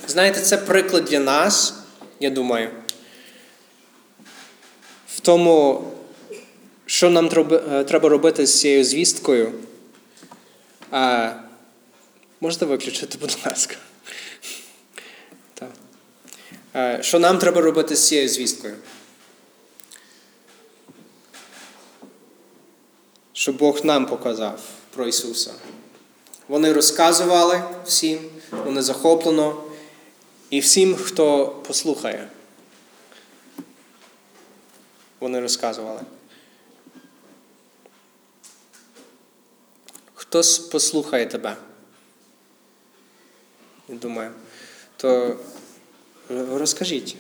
Знаєте, 0.09 0.41
це 0.41 0.57
приклад 0.57 1.05
для 1.05 1.19
нас 1.19 1.82
я 2.23 2.31
думаю, 2.31 2.71
в 5.09 5.21
тому, 5.21 5.85
що 6.87 7.11
нам 7.11 7.31
е, 7.53 7.85
треба 7.85 8.09
робити 8.09 8.47
з 8.47 8.61
цією 8.61 8.85
звісткою. 8.85 9.53
А, 10.91 11.33
Можете 12.41 12.67
виключити, 12.67 13.19
будь 13.21 13.39
ласка. 13.47 13.77
А, 16.73 17.03
що 17.03 17.19
нам 17.19 17.39
треба 17.39 17.61
робити 17.61 17.97
з 17.97 18.09
цією 18.09 18.29
звісткою? 18.29 18.77
Що 23.33 23.53
Бог 23.53 23.85
нам 23.85 24.07
показав 24.07 24.61
про 24.95 25.07
Ісуса. 25.07 25.53
Вони 26.49 26.73
розказували 26.73 27.63
всім, 27.85 28.19
вони 28.65 28.83
захоплено 28.83 29.72
і 30.53 30.61
всім, 30.61 30.95
хто 30.95 31.49
послухає, 31.49 32.29
вони 35.21 35.41
розказували. 35.41 36.01
Хтось 40.15 40.59
послухає 40.59 41.27
тебе, 41.27 41.57
думаю, 43.89 44.31
то 44.97 45.37
розкажіть. 46.29 47.17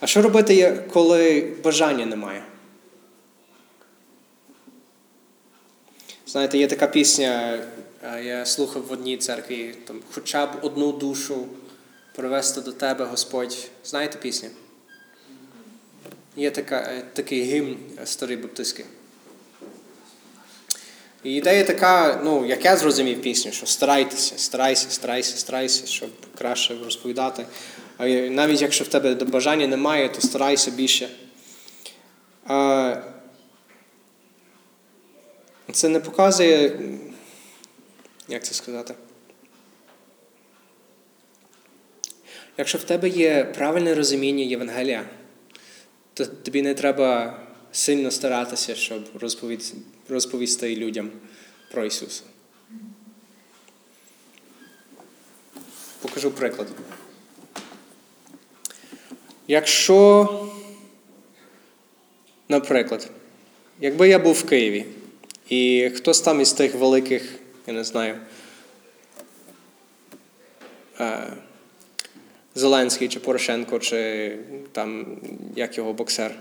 А 0.00 0.06
що 0.06 0.22
робити, 0.22 0.84
коли 0.92 1.52
бажання 1.64 2.06
немає? 2.06 2.44
Знаєте, 6.26 6.58
є 6.58 6.66
така 6.66 6.86
пісня, 6.86 7.64
я 8.22 8.46
слухав 8.46 8.82
в 8.82 8.92
одній 8.92 9.16
церкві, 9.16 9.74
там, 9.84 10.00
хоча 10.12 10.46
б 10.46 10.50
одну 10.62 10.92
душу 10.92 11.46
привести 12.14 12.60
до 12.60 12.72
тебе 12.72 13.04
Господь. 13.04 13.68
Знаєте 13.84 14.18
пісню? 14.18 14.48
Є 16.36 16.50
така, 16.50 16.76
е, 16.76 17.02
такий 17.12 17.42
гімн 17.42 17.76
старий 18.04 18.36
баптистський. 18.36 18.84
І 21.24 21.34
ідея 21.34 21.64
така, 21.64 22.20
ну, 22.24 22.46
як 22.46 22.64
я 22.64 22.76
зрозумів 22.76 23.22
пісню, 23.22 23.52
що 23.52 23.66
старайтеся, 23.66 24.38
старайся, 24.38 24.90
старайся, 24.90 25.36
старайся, 25.36 25.86
щоб 25.86 26.10
краще 26.38 26.78
розповідати. 26.84 27.46
А 27.98 28.06
навіть 28.08 28.62
якщо 28.62 28.84
в 28.84 28.88
тебе 28.88 29.14
бажання 29.14 29.66
немає, 29.66 30.08
то 30.08 30.20
старайся 30.20 30.70
більше. 30.70 31.08
А, 32.46 32.96
Це 35.72 35.88
не 35.88 36.00
показує, 36.00 36.80
як 38.28 38.44
це 38.44 38.54
сказати? 38.54 38.94
Якщо 42.58 42.78
в 42.78 42.84
тебе 42.84 43.08
є 43.08 43.44
правильне 43.44 43.94
розуміння 43.94 44.44
Євангелія, 44.44 45.04
то 46.14 46.26
тобі 46.26 46.62
не 46.62 46.74
треба 46.74 47.38
сильно 47.72 48.10
старатися, 48.10 48.74
щоб 48.74 49.04
розповісти, 50.08 50.76
людям 50.76 51.10
про 51.70 51.84
Ісуса. 51.84 52.22
Покажу 56.02 56.30
приклад. 56.30 56.68
Якщо, 59.48 60.28
наприклад, 62.48 63.10
якби 63.80 64.08
я 64.08 64.18
був 64.18 64.34
в 64.34 64.46
Києві, 64.46 64.86
і 65.48 65.90
хтось 65.94 66.20
там 66.20 66.40
із 66.40 66.52
тих 66.52 66.74
великих, 66.74 67.38
я 67.66 67.74
не 67.74 67.84
знаю, 67.84 68.18
е, 71.00 71.32
Зеленський 72.54 73.08
чи 73.08 73.20
Порошенко, 73.20 73.78
чи 73.78 74.32
там 74.72 75.06
як 75.56 75.78
його 75.78 75.92
боксер. 75.92 76.34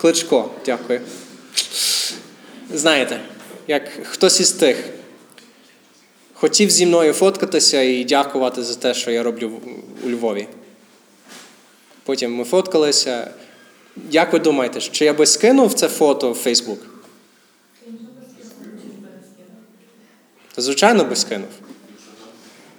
Кличко, 0.00 0.50
дякую. 0.66 1.00
Знаєте, 2.72 3.20
як 3.68 3.88
хтось 4.02 4.40
із 4.40 4.52
тих 4.52 4.76
хотів 6.34 6.70
зі 6.70 6.86
мною 6.86 7.12
фоткатися 7.12 7.82
і 7.82 8.04
дякувати 8.04 8.62
за 8.62 8.74
те, 8.74 8.94
що 8.94 9.10
я 9.10 9.22
роблю 9.22 9.60
у 10.04 10.10
Львові. 10.10 10.48
Потім 12.04 12.34
ми 12.34 12.44
фоткалися. 12.44 13.30
Як 14.10 14.32
ви 14.32 14.38
думаєте, 14.38 14.80
чи 14.80 15.04
я 15.04 15.12
би 15.12 15.26
скинув 15.26 15.74
це 15.74 15.88
фото 15.88 16.32
в 16.32 16.34
Фейсбук? 16.34 16.78
Звичайно, 20.56 21.04
би 21.04 21.16
скинув. 21.16 21.48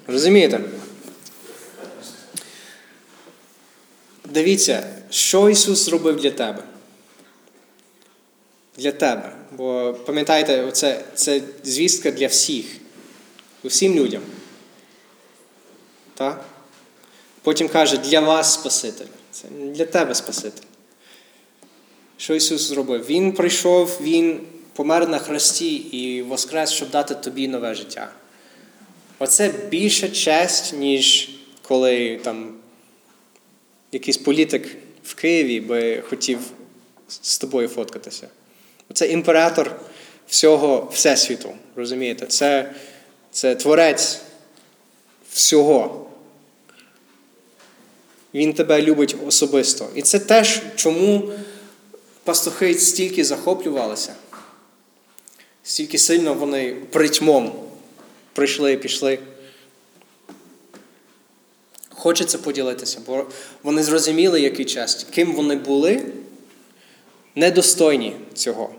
Розумієте? 0.07 0.61
Дивіться, 4.25 4.87
що 5.09 5.49
Ісус 5.49 5.85
зробив 5.85 6.15
для 6.15 6.31
тебе. 6.31 6.63
Для 8.77 8.91
тебе. 8.91 9.35
Бо 9.51 9.97
пам'ятаєте, 10.05 10.71
це, 10.71 11.03
це 11.15 11.41
звістка 11.63 12.11
для 12.11 12.27
всіх, 12.27 12.65
усім 13.63 13.95
людям. 13.95 14.21
Так? 16.13 16.45
Потім 17.41 17.67
каже, 17.67 17.97
для 17.97 18.19
вас 18.19 18.53
Спаситель. 18.53 19.05
Це 19.31 19.47
для 19.47 19.85
тебе 19.85 20.15
Спаситель. 20.15 20.67
Що 22.17 22.35
Ісус 22.35 22.61
зробив? 22.61 23.05
Він 23.05 23.31
прийшов, 23.31 23.97
Він 24.01 24.41
помер 24.73 25.09
на 25.09 25.19
хресті 25.19 25.75
і 25.75 26.21
воскрес, 26.21 26.71
щоб 26.71 26.89
дати 26.89 27.15
тобі 27.15 27.47
нове 27.47 27.75
життя. 27.75 28.11
Оце 29.19 29.49
більша 29.69 30.09
честь, 30.09 30.73
ніж 30.73 31.29
коли 31.61 32.19
там 32.23 32.53
якийсь 33.91 34.17
політик 34.17 34.77
в 35.03 35.15
Києві 35.15 35.59
би 35.59 36.01
хотів 36.01 36.39
з 37.21 37.37
тобою 37.37 37.67
фоткатися. 37.67 38.27
Це 38.93 39.07
імператор 39.07 39.79
всього 40.27 40.89
Всесвіту. 40.93 41.49
Розумієте? 41.75 42.25
Це, 42.25 42.73
Це 43.31 43.55
творець 43.55 44.21
всього. 45.31 46.09
Він 48.33 48.53
тебе 48.53 48.81
любить 48.81 49.15
особисто. 49.27 49.89
І 49.95 50.01
це 50.01 50.19
теж, 50.19 50.61
чому 50.75 51.31
пастухи 52.23 52.73
стільки 52.73 53.23
захоплювалися, 53.23 54.15
стільки 55.63 55.97
сильно 55.97 56.33
вони 56.33 56.75
притьмом 56.91 57.66
прийшли 58.37 58.73
і 58.73 58.77
пішли. 58.77 59.19
Хочеться 61.89 62.37
поділитися, 62.37 63.01
бо 63.07 63.25
вони 63.63 63.83
зрозуміли, 63.83 64.41
який 64.41 64.65
час, 64.65 65.07
ким 65.11 65.33
вони 65.33 65.55
були, 65.55 66.01
недостойні 67.35 68.13
цього. 68.33 68.75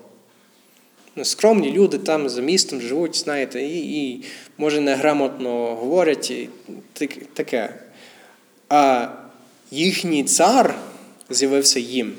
Ну, 1.17 1.25
скромні 1.25 1.73
люди 1.73 1.99
там 1.99 2.29
за 2.29 2.41
містом 2.41 2.81
живуть, 2.81 3.17
знаєте, 3.17 3.63
і, 3.63 4.09
і 4.09 4.25
може, 4.59 4.81
неграмотно 4.81 5.75
говорять 5.75 6.31
і 6.31 6.49
таке. 7.35 7.75
А 8.69 9.09
їхній 9.71 10.25
цар 10.25 10.79
з'явився 11.31 11.81
їм. 11.81 12.15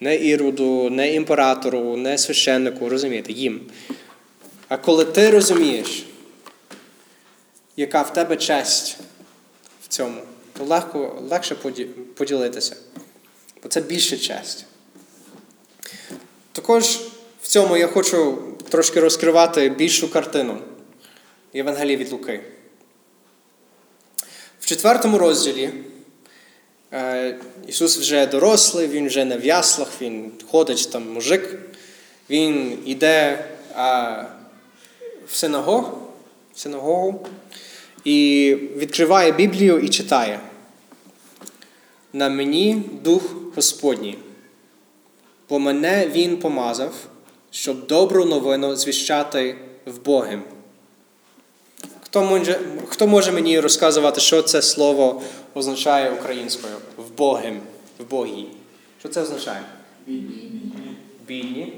Не 0.00 0.16
іроду, 0.16 0.90
не 0.90 1.14
імператору, 1.14 1.96
не 1.96 2.18
священнику, 2.18 2.88
розумієте, 2.88 3.32
їм. 3.32 3.60
А 4.68 4.76
коли 4.76 5.04
ти 5.04 5.30
розумієш, 5.30 6.06
яка 7.76 8.02
в 8.02 8.12
тебе 8.12 8.36
честь 8.36 8.96
в 9.82 9.88
цьому, 9.88 10.20
то 10.58 10.64
легко, 10.64 11.22
легше 11.30 11.54
поділитися. 12.16 12.76
Бо 13.62 13.68
це 13.68 13.80
більше 13.80 14.18
честь. 14.18 14.64
Також 16.52 16.84
в 17.42 17.48
цьому 17.48 17.76
я 17.76 17.86
хочу 17.86 18.38
трошки 18.68 19.00
розкривати 19.00 19.68
більшу 19.68 20.10
картину 20.10 20.58
Євангелії 21.52 21.96
від 21.96 22.12
Луки. 22.12 22.40
В 24.60 24.66
четвертому 24.66 25.18
розділі 25.18 25.70
е, 26.92 27.38
Ісус 27.66 27.98
вже 27.98 28.26
дорослий, 28.26 28.88
Він 28.88 29.06
вже 29.06 29.24
не 29.24 29.36
в 29.38 29.44
яслах, 29.44 29.88
Він 30.00 30.32
ходить 30.50 30.88
там 30.92 31.12
мужик, 31.12 31.58
Він 32.30 32.82
йде 32.86 33.44
в 35.28 35.34
синагогу, 35.34 35.98
в 36.54 36.58
синагогу 36.58 37.26
і 38.04 38.56
відкриває 38.76 39.32
Біблію 39.32 39.78
і 39.78 39.88
читає. 39.88 40.40
На 42.12 42.28
мені 42.28 42.82
Дух 43.02 43.22
Господній, 43.54 44.18
бо 45.48 45.58
мене 45.58 46.08
Він 46.08 46.36
помазав, 46.36 46.94
щоб 47.50 47.86
добру 47.86 48.24
новину 48.24 48.76
звіщати 48.76 49.56
в 49.86 49.98
Богим. 50.04 50.42
Хто 52.02 52.22
може, 52.22 52.60
хто 52.88 53.06
може 53.06 53.32
мені 53.32 53.60
розказувати, 53.60 54.20
що 54.20 54.42
це 54.42 54.62
слово 54.62 55.22
означає 55.54 56.10
українською? 56.10 56.74
В 56.96 57.18
Богим, 57.18 57.60
в 57.98 58.10
Богі. 58.10 58.46
Що 59.00 59.08
це 59.08 59.22
означає? 59.22 59.62
Бідні. 60.06 60.50
Бідні. 61.26 61.72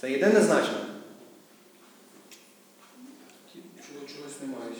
Це 0.00 0.10
єдине 0.10 0.40
значення. 0.40 0.89
Не 4.40 4.46
мають. 4.46 4.78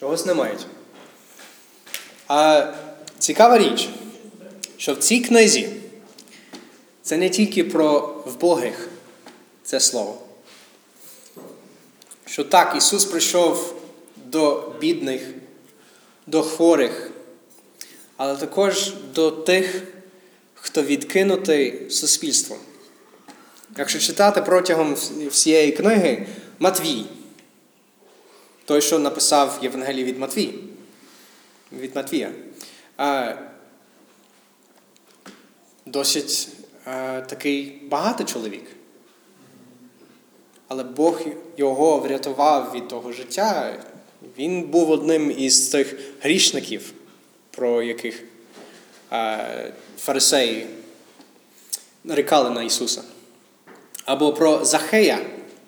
Чогось 0.00 0.26
не 0.26 0.34
мають. 0.34 0.66
А 2.28 2.72
цікава 3.18 3.58
річ, 3.58 3.88
що 4.76 4.94
в 4.94 4.98
цій 4.98 5.20
книзі 5.20 5.68
це 7.02 7.16
не 7.16 7.30
тільки 7.30 7.64
про 7.64 8.00
вбогих 8.26 8.88
це 9.62 9.80
слово. 9.80 10.22
Що 12.26 12.44
так, 12.44 12.74
Ісус 12.76 13.04
прийшов 13.04 13.82
до 14.16 14.72
бідних, 14.80 15.22
до 16.26 16.42
хворих, 16.42 17.10
але 18.16 18.36
також 18.36 18.92
до 19.14 19.30
тих, 19.30 19.82
хто 20.54 20.82
відкинутий 20.82 21.90
суспільством. 21.90 22.58
Якщо 23.76 23.98
читати 23.98 24.42
протягом 24.42 24.94
всієї 25.30 25.72
книги 25.72 26.26
Матвій, 26.58 27.04
той, 28.66 28.82
що 28.82 28.98
написав 28.98 29.58
Євангелій 29.62 30.04
від 30.04 30.18
Матвій, 30.18 30.54
від 31.72 31.96
Матвія, 31.96 32.32
досить 35.86 36.48
такий 37.26 37.82
багатий 37.90 38.26
чоловік. 38.26 38.64
але 40.68 40.84
Бог 40.84 41.20
його 41.56 41.98
врятував 41.98 42.72
від 42.74 42.88
того 42.88 43.12
життя. 43.12 43.74
Він 44.38 44.62
був 44.62 44.90
одним 44.90 45.34
із 45.38 45.68
тих 45.68 45.94
грішників, 46.20 46.92
про 47.50 47.82
яких 47.82 48.24
фарисеї 49.98 50.66
нарікали 52.04 52.50
на 52.50 52.62
Ісуса. 52.62 53.02
Або 54.04 54.32
про 54.32 54.64
Захея, 54.64 55.18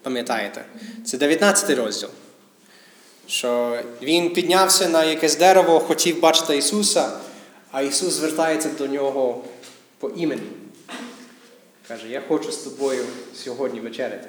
пам'ятаєте? 0.02 0.64
Це 1.04 1.18
19 1.18 1.70
розділ. 1.70 2.08
Що 3.28 3.80
він 4.02 4.30
піднявся 4.30 4.88
на 4.88 5.04
якесь 5.04 5.36
дерево, 5.36 5.80
хотів 5.80 6.20
бачити 6.20 6.56
Ісуса, 6.56 7.12
а 7.72 7.82
Ісус 7.82 8.12
звертається 8.12 8.68
до 8.78 8.86
нього 8.86 9.44
по 9.98 10.08
імені. 10.08 10.42
Каже, 11.88 12.08
я 12.08 12.22
хочу 12.28 12.52
з 12.52 12.56
тобою 12.56 13.04
сьогодні 13.44 13.80
вечеряти. 13.80 14.28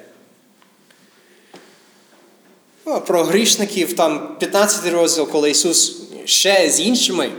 Ну, 2.86 3.00
Про 3.00 3.24
грішників 3.24 3.96
там 3.96 4.36
15 4.38 4.92
розділ, 4.92 5.28
коли 5.28 5.50
Ісус 5.50 6.02
ще 6.24 6.70
з 6.70 6.80
іншими 6.80 7.32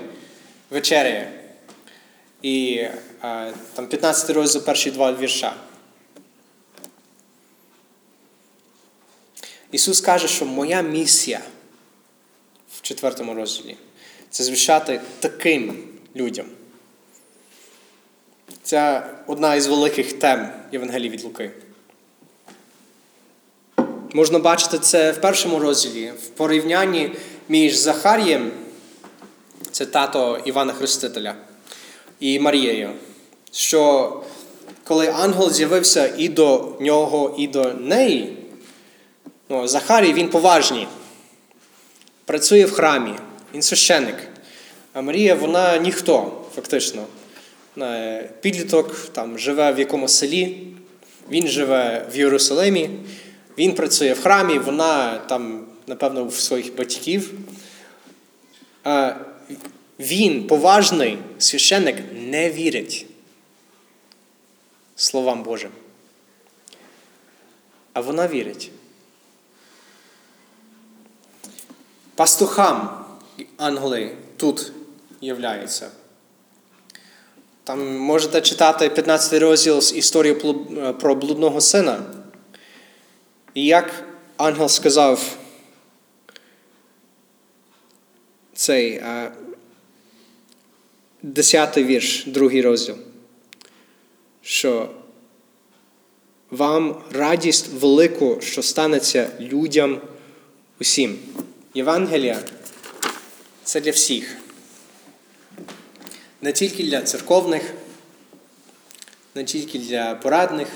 вечеряє. 0.69 1.31
І 2.41 2.85
там 3.73 3.87
15 3.87 4.29
розділ 4.29 4.61
перші 4.61 4.91
два 4.91 5.13
вірша. 5.13 5.53
Ісус 9.71 10.01
каже, 10.01 10.27
що 10.27 10.45
моя 10.45 10.81
місія 10.81 11.41
в 12.73 12.81
четвертому 12.81 13.33
розділі 13.33 13.77
це 14.29 14.43
звіщати 14.43 15.01
таким 15.19 15.83
людям. 16.15 16.45
Це 18.63 19.09
одна 19.27 19.55
із 19.55 19.67
великих 19.67 20.13
тем 20.13 20.49
Євангелії 20.71 21.09
від 21.09 21.23
Луки. 21.23 21.51
Можна 24.13 24.39
бачити 24.39 24.79
це 24.79 25.11
в 25.11 25.21
першому 25.21 25.59
розділі, 25.59 26.11
в 26.11 26.27
порівнянні 26.27 27.11
між 27.49 27.75
Захарієм, 27.75 28.51
це 29.71 29.85
тато 29.85 30.41
Івана 30.45 30.73
Хрестителя, 30.73 31.35
і 32.19 32.39
Марією. 32.39 32.93
Що 33.51 34.23
коли 34.83 35.07
ангел 35.07 35.51
з'явився 35.51 36.13
і 36.17 36.29
до 36.29 36.77
нього, 36.79 37.35
і 37.37 37.47
до 37.47 37.73
неї, 37.73 38.40
ну, 39.51 39.67
Захарій 39.67 40.13
він 40.13 40.29
поважний, 40.29 40.87
працює 42.25 42.65
в 42.65 42.71
храмі, 42.71 43.13
він 43.53 43.61
священник. 43.61 44.15
А 44.93 45.01
Марія, 45.01 45.35
вона 45.35 45.77
ніхто, 45.77 46.43
фактично. 46.55 47.05
Підліток 48.41 48.95
там 49.11 49.39
живе 49.39 49.71
в 49.71 49.79
якомусь 49.79 50.15
селі, 50.15 50.67
він 51.29 51.47
живе 51.47 52.07
в 52.13 52.17
Єрусалимі, 52.17 52.89
він 53.57 53.75
працює 53.75 54.13
в 54.13 54.21
храмі, 54.21 54.59
вона 54.59 55.17
там, 55.17 55.65
напевно, 55.87 56.25
в 56.25 56.33
своїх 56.33 56.75
батьків. 56.75 57.33
А 58.83 59.13
Він, 59.99 60.47
поважний 60.47 61.17
священник, 61.37 61.95
не 62.13 62.51
вірить 62.51 63.05
словам 64.95 65.43
Божим. 65.43 65.71
А 67.93 68.01
вона 68.01 68.27
вірить. 68.27 68.71
Пастухам 72.21 73.07
ангели 73.57 74.15
тут 74.37 74.73
являються. 75.21 75.89
Там 77.63 77.97
можете 77.97 78.41
читати 78.41 78.89
15 78.89 79.41
розділ 79.41 79.81
з 79.81 79.95
історії 79.95 80.35
про 80.99 81.15
блудного 81.15 81.61
сина. 81.61 82.03
І 83.53 83.65
як 83.65 84.03
ангел 84.37 84.67
сказав 84.67 85.37
цей 88.53 89.03
десятий 91.21 91.83
вірш, 91.83 92.25
другий 92.27 92.61
розділ, 92.61 92.95
що 94.41 94.89
вам 96.51 97.03
радість 97.11 97.69
велику, 97.73 98.41
що 98.41 98.63
станеться 98.63 99.31
людям 99.39 100.01
усім. 100.79 101.19
Євангелія 101.73 102.39
це 103.63 103.81
для 103.81 103.91
всіх. 103.91 104.37
Не 106.41 106.53
тільки 106.53 106.83
для 106.83 107.01
церковних, 107.01 107.73
не 109.35 109.43
тільки 109.43 109.79
для 109.79 110.15
порадних, 110.15 110.67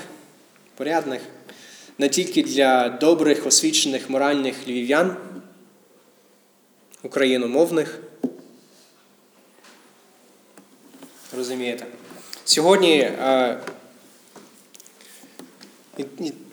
порядних, 0.76 1.22
не 1.98 2.08
тільки 2.08 2.42
для 2.42 2.88
добрих, 2.88 3.46
освічених 3.46 4.10
моральних 4.10 4.68
львів'ян, 4.68 5.16
україномовних. 7.02 7.98
Розумієте? 11.36 11.86
Сьогодні 12.44 12.98
е, 12.98 13.60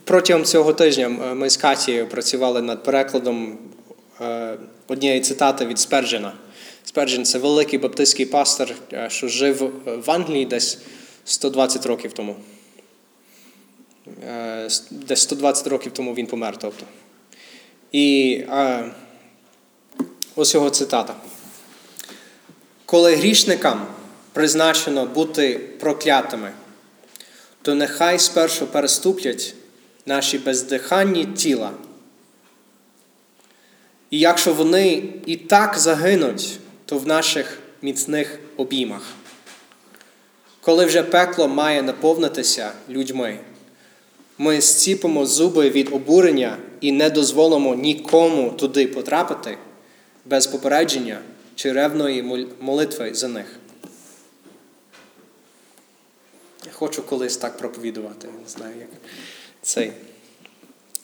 протягом 0.04 0.46
цього 0.46 0.74
тижня 0.74 1.10
ми 1.10 1.50
з 1.50 1.58
Катією 1.58 2.08
працювали 2.08 2.62
над 2.62 2.84
перекладом 2.84 3.52
е, 3.52 3.73
однієї 4.88 5.22
цитати 5.22 5.66
від 5.66 5.80
Сперджена. 5.80 6.34
Сперджен 6.84 7.26
це 7.26 7.40
великий 7.40 7.80
баптистський 7.80 8.26
пастор, 8.26 8.76
е, 8.94 9.10
що 9.10 9.28
жив 9.28 9.74
в 9.86 10.12
Англії 10.12 10.46
десь 10.46 10.80
120 11.26 11.86
років 11.86 12.14
тому. 12.14 12.36
Е, 14.28 14.70
десь 14.92 15.22
120 15.22 15.68
років 15.68 15.92
тому 15.92 16.14
він 16.14 16.28
помер. 16.28 16.58
тобто. 16.58 16.86
І 17.92 18.44
ось 20.36 20.54
його 20.54 20.70
цитата. 20.70 21.16
Коли 22.86 23.16
грішникам 23.16 23.88
призначено 24.34 25.06
бути 25.06 25.60
проклятими, 25.80 26.52
то 27.62 27.76
нехай 27.76 28.20
спершу 28.20 28.68
переступлять 28.68 29.56
наші 30.06 30.38
бездиханні 30.38 31.26
тіла. 31.26 31.72
І 34.14 34.20
якщо 34.20 34.54
вони 34.54 35.04
і 35.26 35.36
так 35.36 35.78
загинуть, 35.78 36.60
то 36.86 36.98
в 36.98 37.08
наших 37.08 37.60
міцних 37.82 38.40
обіймах. 38.58 39.02
Коли 40.62 40.86
вже 40.86 41.04
пекло 41.04 41.48
має 41.48 41.82
наповнитися 41.82 42.72
людьми, 42.90 43.40
ми 44.38 44.62
зціпимо 44.62 45.26
зуби 45.26 45.70
від 45.70 45.94
обурення 45.94 46.58
і 46.82 46.92
не 46.92 47.10
дозволимо 47.10 47.76
нікому 47.76 48.50
туди 48.50 48.88
потрапити 48.88 49.58
без 50.26 50.48
попередження 50.48 51.20
чи 51.56 51.72
ревної 51.72 52.48
молитви 52.60 53.14
за 53.14 53.28
них. 53.28 53.60
Я 56.66 56.72
хочу 56.72 57.04
колись 57.04 57.38
так 57.38 57.58
проповідувати. 57.58 58.28
Не 58.44 58.50
знаю, 58.50 58.76
як 58.80 58.90
цей. 59.62 59.92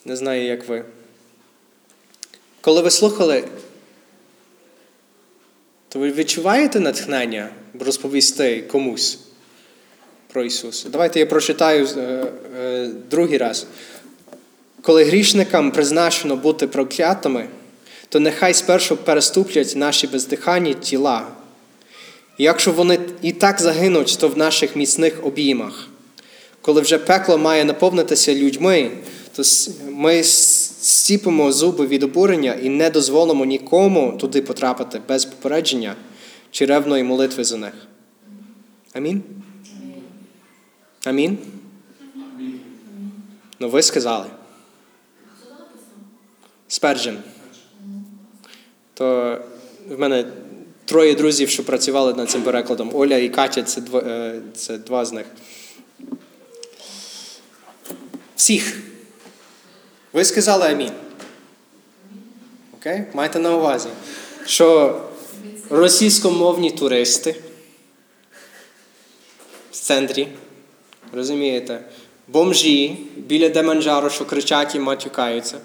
Не 0.04 0.16
знаю, 0.16 0.44
як 0.44 0.68
ви. 0.68 0.84
Коли 2.60 2.80
ви 2.82 2.90
слухали, 2.90 3.44
то 5.88 5.98
ви 5.98 6.12
відчуваєте 6.12 6.80
натхнення 6.80 7.48
розповісти 7.80 8.62
комусь 8.62 9.18
про 10.32 10.44
Ісуса? 10.44 10.88
Давайте 10.88 11.18
я 11.18 11.26
прочитаю 11.26 11.88
е, 11.96 12.00
е, 12.60 12.88
другий 13.10 13.38
раз. 13.38 13.66
Коли 14.82 15.04
грішникам 15.04 15.70
призначено 15.70 16.36
бути 16.36 16.66
проклятими, 16.66 17.48
то 18.08 18.20
нехай 18.20 18.54
спершу 18.54 18.96
переступлять 18.96 19.76
наші 19.76 20.06
бездиханні 20.06 20.74
тіла. 20.74 21.26
Якщо 22.38 22.72
вони 22.72 22.98
і 23.22 23.32
так 23.32 23.60
загинуть, 23.60 24.18
то 24.20 24.28
в 24.28 24.38
наших 24.38 24.76
міцних 24.76 25.26
обіймах. 25.26 25.88
Коли 26.60 26.80
вже 26.80 26.98
пекло 26.98 27.38
має 27.38 27.64
наповнитися 27.64 28.34
людьми, 28.34 28.90
то 29.36 29.42
ми 29.90 30.22
зціпимо 30.22 31.52
зуби 31.52 31.86
від 31.86 32.02
обурення 32.02 32.54
і 32.54 32.68
не 32.68 32.90
дозволимо 32.90 33.44
нікому 33.44 34.12
туди 34.20 34.42
потрапити 34.42 35.00
без 35.08 35.24
попередження 35.24 35.96
чи 36.50 36.66
ревної 36.66 37.02
молитви 37.02 37.44
за 37.44 37.56
них. 37.56 37.72
Амінь? 38.92 39.22
Амінь? 41.04 41.38
Ну 43.60 43.68
ви 43.68 43.82
сказали. 43.82 44.26
Сперджен. 46.68 47.18
То 48.94 49.38
в 49.88 49.98
мене 49.98 50.24
троє 50.84 51.14
друзів, 51.14 51.48
що 51.48 51.64
працювали 51.64 52.14
над 52.14 52.30
цим 52.30 52.42
перекладом. 52.42 52.90
Оля 52.94 53.16
і 53.16 53.28
Катя 53.28 53.62
це 53.62 53.80
два, 53.80 54.00
е, 54.00 54.40
це 54.54 54.78
два 54.78 55.04
з 55.04 55.12
них. 55.12 55.26
Всіх. 58.36 58.89
Ви 60.12 60.24
сказали 60.24 60.66
амінь. 60.66 60.92
Окей? 62.80 63.02
Майте 63.14 63.38
на 63.38 63.56
увазі, 63.56 63.88
що 64.46 65.00
російськомовні 65.70 66.70
туристи 66.70 67.36
в 69.70 69.76
центрі, 69.76 70.28
розумієте, 71.12 71.80
бомжі 72.28 72.98
біля 73.16 73.48
Деманджару, 73.48 74.10
що 74.10 74.24
кричать 74.24 74.74
і 74.74 74.78
матюкаються. 74.78 75.58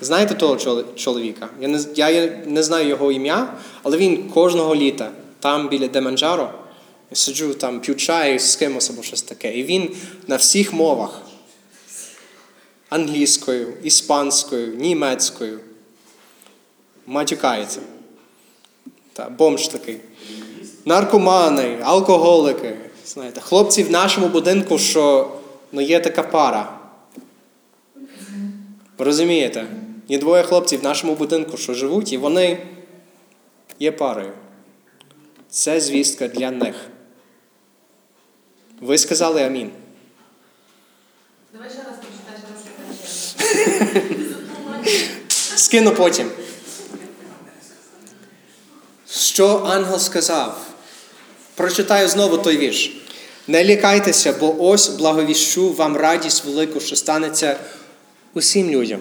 Знаєте 0.00 0.34
того 0.34 0.84
чоловіка? 0.94 1.48
Я 1.60 1.68
не, 1.68 1.80
я 1.94 2.38
не 2.46 2.62
знаю 2.62 2.88
його 2.88 3.12
ім'я, 3.12 3.54
але 3.82 3.96
він 3.96 4.30
кожного 4.30 4.74
літа 4.74 5.10
там 5.40 5.68
біля 5.68 5.88
Деманджаро. 5.88 6.50
Я 7.10 7.16
сиджу 7.16 7.54
там, 7.54 7.80
п'ю 7.80 7.94
чай 7.94 8.38
з 8.38 8.56
кимось 8.56 8.90
або 8.90 9.02
щось 9.02 9.22
таке. 9.22 9.58
І 9.58 9.64
він 9.64 9.96
на 10.26 10.36
всіх 10.36 10.72
мовах 10.72 11.25
англійською, 12.88 13.74
іспанською, 13.82 14.74
німецькою 14.76 15.60
матюкається. 17.06 17.80
Та, 19.12 19.28
бомж 19.28 19.68
такий. 19.68 20.00
Наркомани, 20.84 21.78
алкоголики. 21.82 22.76
Знаєте, 23.06 23.40
хлопці 23.40 23.82
в 23.82 23.90
нашому 23.90 24.28
будинку, 24.28 24.78
що 24.78 25.32
ну, 25.72 25.80
є 25.80 26.00
така 26.00 26.22
пара. 26.22 26.78
Розумієте? 28.98 29.66
Є 30.08 30.18
двоє 30.18 30.42
хлопців 30.42 30.80
в 30.80 30.84
нашому 30.84 31.14
будинку, 31.14 31.56
що 31.56 31.74
живуть, 31.74 32.12
і 32.12 32.16
вони 32.16 32.66
є 33.78 33.92
парою. 33.92 34.32
Це 35.48 35.80
звістка 35.80 36.28
для 36.28 36.50
них. 36.50 36.76
Ви 38.80 38.98
сказали 38.98 39.42
амінь. 39.42 39.70
Давай 41.52 41.70
ще 41.70 41.78
раз 41.78 41.96
прочитай, 41.96 42.36
ще 42.38 42.52
раз 42.52 42.62
прочитай. 42.62 43.25
Скину 45.56 45.92
потім. 45.92 46.30
Що 49.10 49.64
ангел 49.66 49.98
сказав? 49.98 50.66
Прочитаю 51.54 52.08
знову 52.08 52.38
той 52.38 52.56
вірш. 52.56 52.96
Не 53.46 53.64
лякайтеся, 53.64 54.32
бо 54.40 54.62
ось 54.62 54.88
благовіщу 54.88 55.72
вам 55.72 55.96
радість 55.96 56.44
велику, 56.44 56.80
що 56.80 56.96
станеться 56.96 57.56
усім 58.34 58.70
людям. 58.70 59.00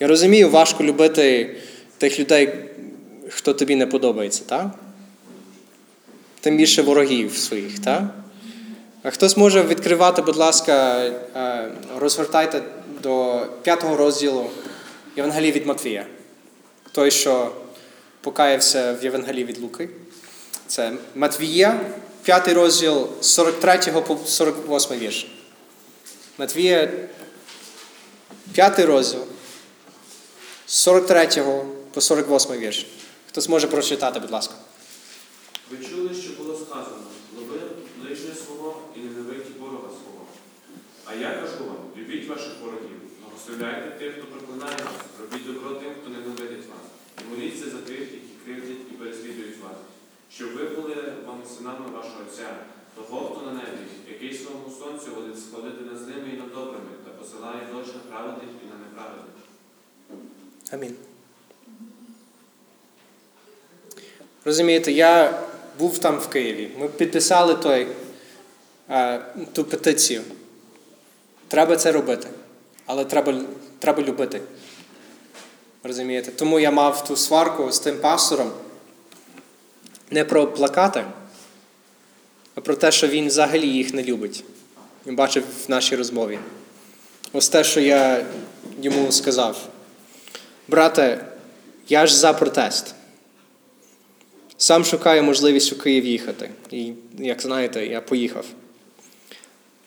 Я 0.00 0.06
розумію, 0.06 0.50
важко 0.50 0.84
любити 0.84 1.56
тих 1.98 2.20
людей, 2.20 2.54
хто 3.28 3.54
тобі 3.54 3.76
не 3.76 3.86
подобається, 3.86 4.42
так? 4.46 4.66
Тим 6.40 6.56
більше 6.56 6.82
ворогів 6.82 7.36
своїх, 7.36 7.78
так? 7.78 8.14
Хтось 9.10 9.36
може 9.36 9.62
відкривати, 9.62 10.22
будь 10.22 10.36
ласка, 10.36 11.04
е, 11.36 11.72
розгортайте 11.98 12.62
до 13.02 13.46
п'ятого 13.62 13.96
розділу 13.96 14.50
Євангелії 15.16 15.52
від 15.52 15.66
Матвія. 15.66 16.06
Той, 16.92 17.10
що 17.10 17.52
покаявся 18.20 18.92
в 18.92 19.04
Євангелії 19.04 19.44
від 19.44 19.58
Луки. 19.58 19.88
Це 20.66 20.92
Матвія, 21.14 21.80
п'ятий 22.22 22.54
розділ 22.54 23.08
з 23.20 23.26
43 23.26 23.78
по 24.00 24.18
48 24.26 24.98
вірш. 24.98 25.26
Матвія, 26.38 26.90
п'ятий 28.52 28.84
розділ 28.84 29.20
43 30.66 31.64
по 31.94 32.00
48 32.00 32.52
вірш. 32.52 32.86
Хтось 33.28 33.48
може 33.48 33.66
прочитати, 33.66 34.20
будь 34.20 34.30
ласка. 34.30 34.54
Ви 35.70 35.76
чули, 35.86 36.14
що 36.22 36.42
було 36.42 36.54
сказано, 36.54 37.02
люби 37.38 37.60
ближнє 38.02 38.34
свого 38.34 38.82
і 38.96 38.98
ненавидь 38.98 39.46
ворога 39.60 39.88
свого. 39.88 40.26
А 41.04 41.14
я 41.14 41.30
кажу 41.30 41.64
вам, 41.66 41.76
любіть 42.26 42.38
ваших 42.38 42.52
ворогів, 42.62 43.00
благословляйте 43.22 43.90
тих, 43.98 44.12
хто 44.12 44.26
проклинає 44.26 44.76
вас, 44.76 44.98
робіть 45.20 45.46
добро 45.46 45.70
тим, 45.70 45.92
хто 46.00 46.10
ненавидить 46.10 46.66
вас, 46.70 46.84
і 47.20 47.34
моліться 47.34 47.64
за 47.70 47.78
тих, 47.78 48.00
які 48.00 48.20
кривдять 48.44 48.86
і 48.90 48.94
переслідують 48.94 49.58
вас, 49.62 49.78
щоб 50.32 50.48
ви 50.54 50.64
були 50.64 50.94
вам 51.26 51.42
синами 51.56 51.86
вашого 51.94 52.20
Отця, 52.28 52.48
того, 52.96 53.30
хто 53.30 53.46
на 53.46 53.52
небі, 53.52 53.84
який 54.08 54.38
своєму 54.38 54.70
сонцю 54.78 55.14
водить 55.16 55.40
сходити 55.40 55.84
над 55.84 56.08
ними 56.08 56.28
і 56.34 56.36
над 56.36 56.48
добрими, 56.54 56.90
та 57.04 57.10
посилає 57.10 57.60
дощ 57.72 57.88
на 57.94 58.00
праведних 58.10 58.50
і 58.64 58.66
на 58.72 58.76
неправедних. 58.84 59.36
Амінь. 60.70 60.96
Розумієте, 64.44 64.92
я 64.92 65.42
був 65.78 65.98
там 65.98 66.18
в 66.18 66.28
Києві. 66.28 66.70
Ми 66.78 66.88
підписали 66.88 67.54
той, 67.54 67.86
е, 68.90 69.20
ту 69.52 69.64
петицію. 69.64 70.22
Треба 71.48 71.76
це 71.76 71.92
робити. 71.92 72.28
Але 72.86 73.04
треба, 73.04 73.40
треба 73.78 74.02
любити. 74.02 74.40
Розумієте? 75.82 76.30
Тому 76.30 76.60
я 76.60 76.70
мав 76.70 77.04
ту 77.04 77.16
сварку 77.16 77.72
з 77.72 77.78
тим 77.78 77.96
пастором 77.96 78.50
не 80.10 80.24
про 80.24 80.46
плакати, 80.46 81.04
а 82.54 82.60
про 82.60 82.76
те, 82.76 82.92
що 82.92 83.06
він 83.06 83.26
взагалі 83.26 83.68
їх 83.68 83.94
не 83.94 84.02
любить. 84.02 84.44
Він 85.06 85.16
бачив 85.16 85.44
в 85.66 85.70
нашій 85.70 85.96
розмові. 85.96 86.38
Ось 87.32 87.48
те, 87.48 87.64
що 87.64 87.80
я 87.80 88.26
йому 88.82 89.12
сказав. 89.12 89.68
Брате, 90.68 91.24
я 91.88 92.06
ж 92.06 92.16
за 92.16 92.32
протест. 92.32 92.94
Сам 94.56 94.84
шукаю 94.84 95.22
можливість 95.22 95.72
у 95.72 95.76
Київ 95.76 96.04
їхати. 96.06 96.50
І, 96.70 96.92
як 97.18 97.42
знаєте, 97.42 97.86
я 97.86 98.00
поїхав. 98.00 98.44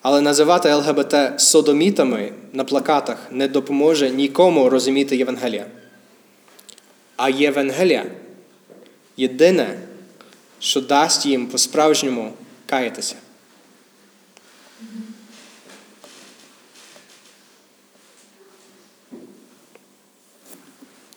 Але 0.01 0.21
називати 0.21 0.73
ЛГБТ 0.73 1.41
содомітами 1.41 2.33
на 2.53 2.63
плакатах 2.63 3.17
не 3.31 3.47
допоможе 3.47 4.09
нікому 4.09 4.69
розуміти 4.69 5.17
Євангелія. 5.17 5.65
А 7.15 7.29
Євангелія 7.29 8.05
єдине, 9.17 9.79
що 10.59 10.81
дасть 10.81 11.25
їм 11.25 11.47
по-справжньому 11.47 12.33
каятися. 12.65 13.15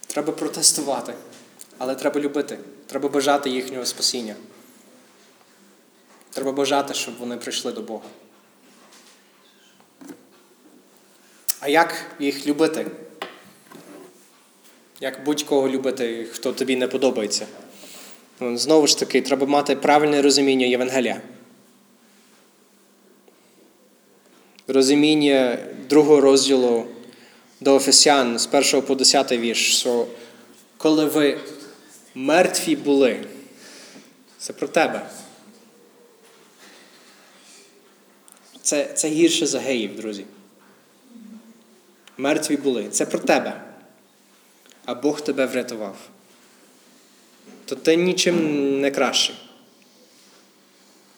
Треба 0.06 0.32
протестувати, 0.32 1.14
але 1.78 1.94
треба 1.94 2.20
любити. 2.20 2.58
Треба 2.86 3.08
бажати 3.08 3.50
їхнього 3.50 3.86
спасіння. 3.86 4.34
Треба 6.30 6.52
бажати, 6.52 6.94
щоб 6.94 7.14
вони 7.18 7.36
прийшли 7.36 7.72
до 7.72 7.80
Бога. 7.80 8.04
А 11.64 11.68
як 11.68 12.04
їх 12.18 12.46
любити? 12.46 12.86
Як 15.00 15.24
будь-кого 15.24 15.68
любити, 15.68 16.26
хто 16.32 16.52
тобі 16.52 16.76
не 16.76 16.88
подобається? 16.88 17.46
Ну, 18.40 18.58
Знову 18.58 18.86
ж 18.86 18.98
таки, 18.98 19.20
треба 19.20 19.46
мати 19.46 19.76
правильне 19.76 20.22
розуміння 20.22 20.66
Євангелія. 20.66 21.20
Розуміння 24.68 25.58
другого 25.88 26.20
розділу 26.20 26.86
до 27.60 27.74
Офесян 27.74 28.38
з 28.38 28.48
1 28.52 28.82
по 28.82 28.94
10 28.94 29.32
вірш, 29.32 29.78
що 29.78 30.06
коли 30.76 31.04
ви 31.04 31.40
мертві 32.14 32.76
були, 32.76 33.24
це 34.38 34.52
про 34.52 34.68
тебе. 34.68 35.10
Це, 38.62 38.84
це 38.94 39.08
гірше 39.08 39.46
за 39.46 39.58
геїв, 39.60 39.96
друзі. 39.96 40.24
Мертві 42.16 42.56
були. 42.56 42.88
Це 42.88 43.06
про 43.06 43.18
тебе. 43.18 43.62
А 44.84 44.94
Бог 44.94 45.20
тебе 45.20 45.46
врятував. 45.46 45.96
То 47.64 47.76
ти 47.76 47.96
нічим 47.96 48.80
не 48.80 48.90
кращий. 48.90 49.34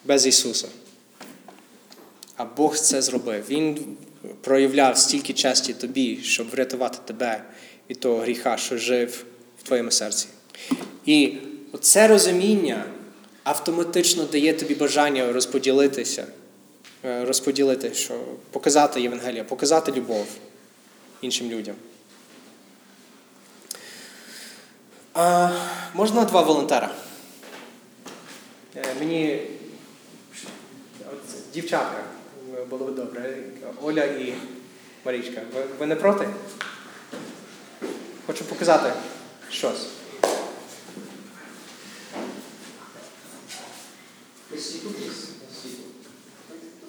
Без 0.04 0.26
Ісуса. 0.26 0.68
А 2.36 2.44
Бог 2.44 2.76
це 2.76 3.02
зробив. 3.02 3.44
Він 3.48 3.96
проявляв 4.40 4.98
стільки 4.98 5.32
честі 5.32 5.74
тобі, 5.74 6.18
щоб 6.22 6.50
врятувати 6.50 6.98
тебе 7.04 7.44
від 7.90 8.00
того 8.00 8.18
гріха, 8.18 8.56
що 8.56 8.76
жив 8.76 9.24
в 9.58 9.62
твоєму 9.62 9.90
серці. 9.90 10.26
І 11.06 11.34
це 11.80 12.08
розуміння 12.08 12.84
автоматично 13.44 14.24
дає 14.24 14.54
тобі 14.54 14.74
бажання 14.74 15.32
розподілитися, 15.32 16.26
е, 17.04 17.24
розподілити, 17.24 17.94
що 17.94 18.14
показати 18.50 19.00
Євангелія, 19.00 19.44
показати 19.44 19.92
любов 19.92 20.26
іншим 21.24 21.50
людям. 21.50 21.76
А, 25.14 25.50
можна 25.94 26.24
два 26.24 26.42
волонтера? 26.42 26.90
Е, 28.76 28.94
Мені 28.98 29.46
дівчатка 31.54 32.04
було 32.70 32.86
б 32.86 32.94
добре. 32.94 33.42
Оля 33.82 34.04
і 34.04 34.34
Марічка. 35.04 35.40
Ви, 35.54 35.62
ви 35.78 35.86
не 35.86 35.96
проти? 35.96 36.28
Хочу 38.26 38.44
показати 38.44 38.92
щось. 39.50 39.86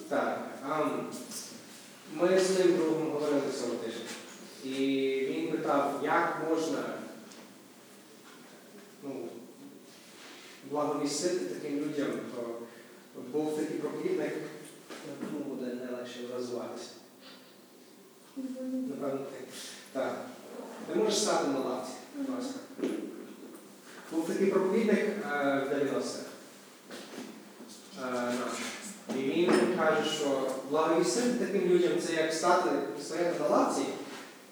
Так. 0.09 0.47
ам, 0.69 1.07
Ми 2.13 2.39
з 2.39 2.59
ним 2.59 2.77
другом 2.77 3.11
говорили 3.11 3.41
цього 3.59 3.75
тижня. 3.75 4.01
І 4.63 4.79
він 5.29 5.51
питав, 5.51 6.01
як 6.03 6.41
можна 6.49 6.83
ну, 9.03 9.27
благовістити 10.71 11.45
таким 11.45 11.79
людям, 11.79 12.07
хто 12.31 13.21
був 13.31 13.57
такий 13.57 13.77
проповідник, 13.77 14.33
можеш 20.95 21.14
стати 21.26 21.47
на 21.47 21.59
лавці, 21.59 21.91
будь 22.15 22.36
ласка. 22.36 22.59
Був 24.11 24.28
такий 24.28 24.47
проповідник 24.47 24.99
е, 24.99 25.63
в 25.69 25.73
90-х. 25.73 26.19
Е. 28.03 28.34
І 29.15 29.21
він 29.21 29.51
каже, 29.80 30.09
що 30.09 30.51
благовістити 30.69 31.45
таким 31.45 31.69
людям 31.69 31.91
це 32.07 32.13
як 32.13 32.34
стати 32.34 32.69
стояти 33.01 33.39
на 33.39 33.47
лавці 33.47 33.82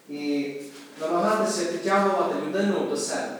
і 0.08 0.52
намагатися 1.00 1.72
підтягувати 1.72 2.34
людину 2.46 2.86
до 2.90 2.96
себе. 2.96 3.38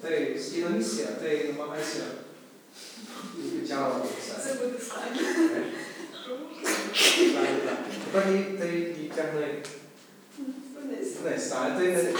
Ти 0.00 0.38
стій 0.40 0.62
на 0.62 0.68
місці, 0.68 1.06
а 1.08 1.20
ти 1.20 1.54
намагаєшся 1.58 2.02
підтягувати 3.52 4.08
до 4.16 4.22
себе. 4.22 4.44
Це 4.44 4.54
буде 4.54 4.78
так. 4.78 5.08
Тепер 8.04 8.24
ти 8.60 8.94
її 8.98 9.12
тягни 9.14 9.62
Вниз. 10.82 11.16
вниз, 11.22 11.52
ти 11.78 11.88
не 11.88 12.12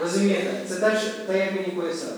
розумієте, 0.00 0.60
це 0.68 0.74
теж 0.74 1.02
те, 1.26 1.38
як 1.38 1.52
мені 1.52 1.72
пояснили. 1.72 2.16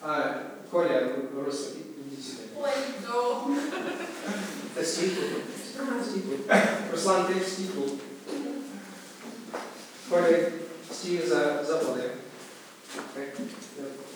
А, 0.00 0.34
Коля, 0.70 1.08
Руся, 1.46 1.68
ідіть 2.06 2.24
сюди. 2.26 2.42
Ой, 2.62 2.70
до. 3.06 3.40
Та 4.74 4.84
тут. 5.08 6.56
Руслан, 6.92 7.24
ти 7.26 7.50
стій 7.50 7.68
тут. 7.74 7.92
Коля, 10.10 10.38
стій 10.92 11.20
за, 11.28 11.64
за. 11.68 12.10
Окей? 13.12 13.28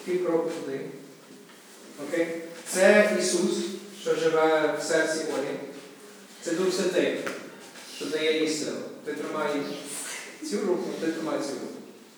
Пів 0.05 0.27
кроку 0.27 0.51
туди. 0.51 0.81
Окей? 2.09 2.43
Це 2.69 3.17
Ісус, 3.21 3.57
що 4.01 4.15
живе 4.15 4.75
в 4.81 4.83
серці 4.83 5.25
Олі. 5.35 5.59
Це 6.43 6.53
Дух 6.53 6.75
Святий, 6.75 7.21
що 7.97 8.07
дає 8.07 8.41
їй 8.41 8.49
силу. 8.49 8.79
Ти 9.09 9.15
тримай 9.15 9.49
цю 10.51 10.67
руку, 10.67 10.91
ти 11.01 11.07
тримай 11.07 11.39
цю 11.39 11.53
руку. 11.53 11.75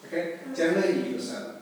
Окей? 0.06 0.38
Тягни 0.56 0.92
її 0.92 1.14
до 1.14 1.22
себе. 1.22 1.54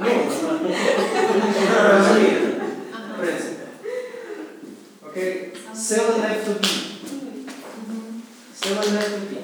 Ну, 0.00 0.10
принципі. 3.18 3.62
Окей? 5.06 5.52
Сила 5.74 6.18
не 6.18 6.38
в 6.38 6.44
тобі. 6.44 6.68
Сила 8.62 8.82
не 8.92 8.98
в 8.98 9.10
тобі. 9.10 9.40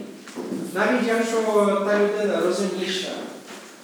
Навіть 0.75 1.09
якщо 1.09 1.43
та 1.87 1.99
людина 1.99 2.41
розумніша, 2.41 3.13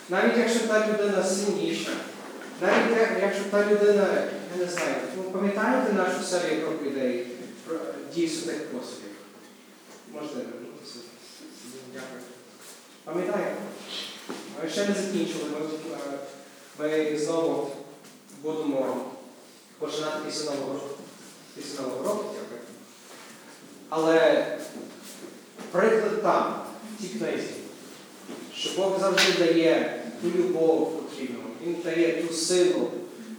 навіть 0.08 0.38
якщо 0.38 0.60
та 0.60 0.88
людина 0.88 1.24
сильніша, 1.24 1.90
навіть 2.60 3.20
якщо 3.22 3.44
та 3.50 3.66
людина, 3.70 4.06
я 4.52 4.64
не 4.64 4.70
знаю, 4.70 4.94
ну, 5.16 5.22
пам'ятаєте 5.22 5.92
нашу 5.92 6.24
серію 6.24 6.60
проповідей 6.60 7.26
про 7.66 7.76
дій 8.14 8.28
святих 8.28 8.66
посудів? 8.66 9.10
Можете 10.12 10.34
вернутися? 10.34 10.98
Дякую. 11.92 12.20
Пам'ятаєте? 13.04 13.56
Ми 14.62 14.70
ще 14.70 14.88
не 14.88 14.94
закінчили. 14.94 15.44
Ми, 16.78 16.86
е, 16.88 17.12
ми 17.12 17.18
знову 17.18 17.70
будемо 18.42 19.04
починати 19.78 20.18
після 20.26 20.50
нового 20.50 20.72
року. 20.72 21.02
Після 21.56 21.82
нового 21.82 22.04
року, 22.04 22.24
дякую. 22.34 22.60
Але 23.88 24.46
приклад 25.72 26.22
там, 26.22 26.62
в 26.98 27.02
цій 27.02 27.08
книзі, 27.08 27.50
що 28.54 28.70
Бог 28.76 29.00
завжди 29.00 29.44
дає 29.44 30.02
ту 30.22 30.28
любов 30.38 31.02
потрібну, 31.02 31.38
Він 31.66 31.76
дає 31.84 32.22
ту 32.22 32.34
силу 32.34 32.90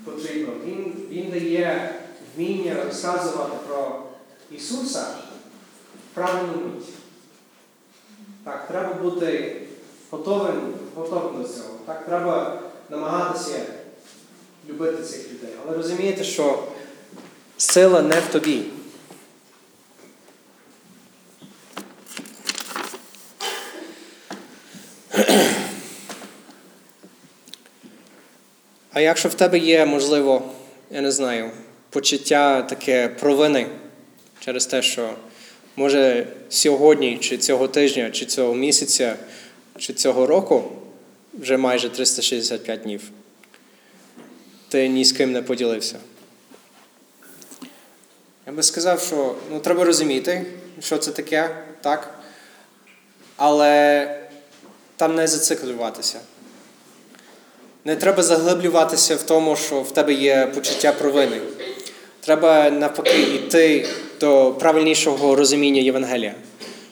потрібну, 0.06 0.54
Він, 0.66 0.94
він 1.10 1.32
дає 1.32 1.96
вміння 2.36 2.84
розказувати 2.86 3.58
про 3.68 4.04
Ісуса 4.52 5.06
правильну 6.14 6.54
мить. 6.54 6.88
Так, 8.44 8.68
треба 8.68 8.94
бути 8.94 9.56
готовим, 10.12 10.74
готовим 10.96 11.42
до 11.44 11.50
цього. 11.50 11.70
Так, 11.86 12.06
треба 12.06 12.62
намагатися 12.90 13.66
любити 14.70 15.04
цих 15.04 15.32
людей. 15.32 15.50
Але 15.66 15.78
розумієте, 15.78 16.24
що 16.24 16.64
сила 17.58 18.02
не 18.02 18.20
в 18.20 18.28
тобі. 18.32 18.64
А 29.02 29.04
якщо 29.04 29.30
в 29.30 29.34
тебе 29.34 29.58
є, 29.58 29.86
можливо, 29.86 30.52
я 30.92 31.02
не 31.02 31.12
знаю, 31.12 31.52
почуття 31.90 32.62
таке 32.62 33.08
провини 33.08 33.68
через 34.40 34.66
те, 34.66 34.82
що 34.82 35.14
може 35.76 36.28
сьогодні, 36.50 37.18
чи 37.18 37.38
цього 37.38 37.68
тижня, 37.68 38.12
чи 38.12 38.26
цього 38.26 38.54
місяця, 38.54 39.16
чи 39.78 39.94
цього 39.94 40.26
року, 40.28 40.72
вже 41.34 41.58
майже 41.58 41.90
365 41.90 42.82
днів, 42.82 43.02
ти 44.70 44.88
ні 44.88 45.06
з 45.06 45.12
ким 45.12 45.32
не 45.32 45.42
поділився. 45.42 45.96
Я 48.48 48.54
би 48.54 48.64
сказав, 48.64 49.02
що 49.02 49.36
ну, 49.52 49.60
треба 49.60 49.84
розуміти, 49.84 50.46
що 50.80 50.98
це 50.98 51.12
таке, 51.12 51.56
так? 51.82 52.20
Але 53.36 54.20
там 54.96 55.16
не 55.16 55.28
зациклюватися. 55.28 56.20
Не 57.86 57.96
треба 57.96 58.24
заглиблюватися 58.24 59.16
в 59.16 59.24
тому, 59.24 59.56
що 59.56 59.82
в 59.82 59.92
тебе 59.92 60.14
є 60.14 60.52
почуття 60.56 60.92
провини. 60.92 61.42
Треба 62.20 62.70
навпаки 62.70 63.22
йти 63.22 63.88
до 64.20 64.54
правильнішого 64.60 65.36
розуміння 65.36 65.82
Євангелія. 65.82 66.36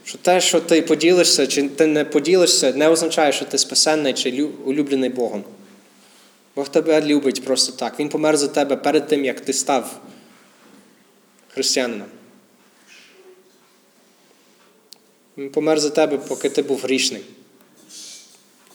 Що 0.03 0.17
те, 0.17 0.41
що 0.41 0.59
ти 0.61 0.81
поділишся, 0.81 1.47
чи 1.47 1.69
ти 1.69 1.85
не 1.85 2.05
поділишся, 2.05 2.73
не 2.73 2.89
означає, 2.89 3.31
що 3.31 3.45
ти 3.45 3.57
спасенний 3.57 4.13
чи 4.13 4.43
улюблений 4.43 5.09
Богом. 5.09 5.43
Бог 6.55 6.69
тебе 6.69 7.01
любить 7.01 7.45
просто 7.45 7.77
так. 7.77 7.99
Він 7.99 8.09
помер 8.09 8.37
за 8.37 8.47
тебе 8.47 8.75
перед 8.75 9.07
тим, 9.07 9.25
як 9.25 9.39
ти 9.39 9.53
став 9.53 9.99
християнином. 11.53 12.07
Він 15.37 15.49
помер 15.49 15.79
за 15.79 15.89
тебе, 15.89 16.17
поки 16.17 16.49
ти 16.49 16.61
був 16.61 16.81
грішний. 16.81 17.21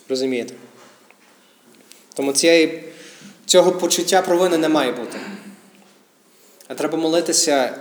Розумієте? 0.08 0.54
Тому 2.14 2.32
цієї, 2.32 2.84
цього 3.46 3.72
почуття 3.72 4.22
провини 4.22 4.58
не 4.58 4.68
має 4.68 4.92
бути. 4.92 5.18
А 6.68 6.74
треба 6.74 6.98
молитися 6.98 7.78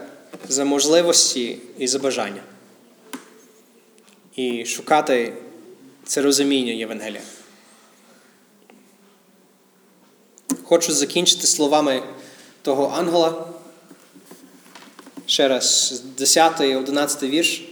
за 0.50 0.66
можливості 0.66 1.58
і 1.78 1.88
за 1.88 2.00
бажання. 2.00 2.42
І 4.36 4.66
шукати 4.66 5.34
це 6.06 6.22
розуміння 6.22 6.74
Євангелія. 6.74 7.22
Хочу 10.64 10.94
закінчити 10.94 11.48
словами 11.48 12.04
того 12.62 12.94
ангела. 12.98 13.48
Ще 15.26 15.48
раз, 15.48 16.02
10 16.18 16.62
і 16.62 16.76
11 16.76 17.24
вірш. 17.24 17.64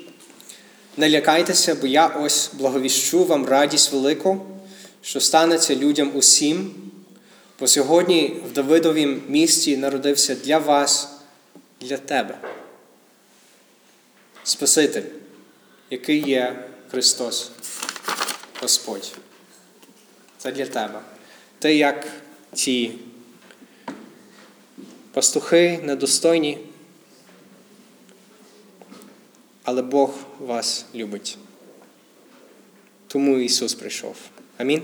Не 0.97 1.09
лякайтеся, 1.09 1.75
бо 1.75 1.87
я 1.87 2.07
ось 2.07 2.49
благовіщу 2.53 3.23
вам 3.23 3.45
радість 3.45 3.91
велику, 3.91 4.45
що 5.01 5.21
станеться 5.21 5.75
людям 5.75 6.11
усім, 6.15 6.75
бо 7.59 7.67
сьогодні 7.67 8.41
в 8.49 8.53
Давидовім 8.53 9.23
місті 9.27 9.77
народився 9.77 10.35
для 10.35 10.57
вас, 10.57 11.09
для 11.81 11.97
тебе. 11.97 12.37
Спаситель, 14.43 15.03
який 15.89 16.29
є 16.29 16.65
Христос, 16.91 17.51
Господь. 18.61 19.17
Це 20.37 20.51
для 20.51 20.65
тебе. 20.65 20.99
Ти 21.59 21.75
як 21.75 22.07
ті 22.53 22.91
пастухи 25.11 25.79
недостойні, 25.83 26.57
але 29.63 29.81
Бог 29.81 30.13
вас 30.39 30.85
любить. 30.95 31.37
Тому 33.07 33.37
Ісус 33.37 33.73
прийшов. 33.73 34.15
Амінь. 34.61 34.83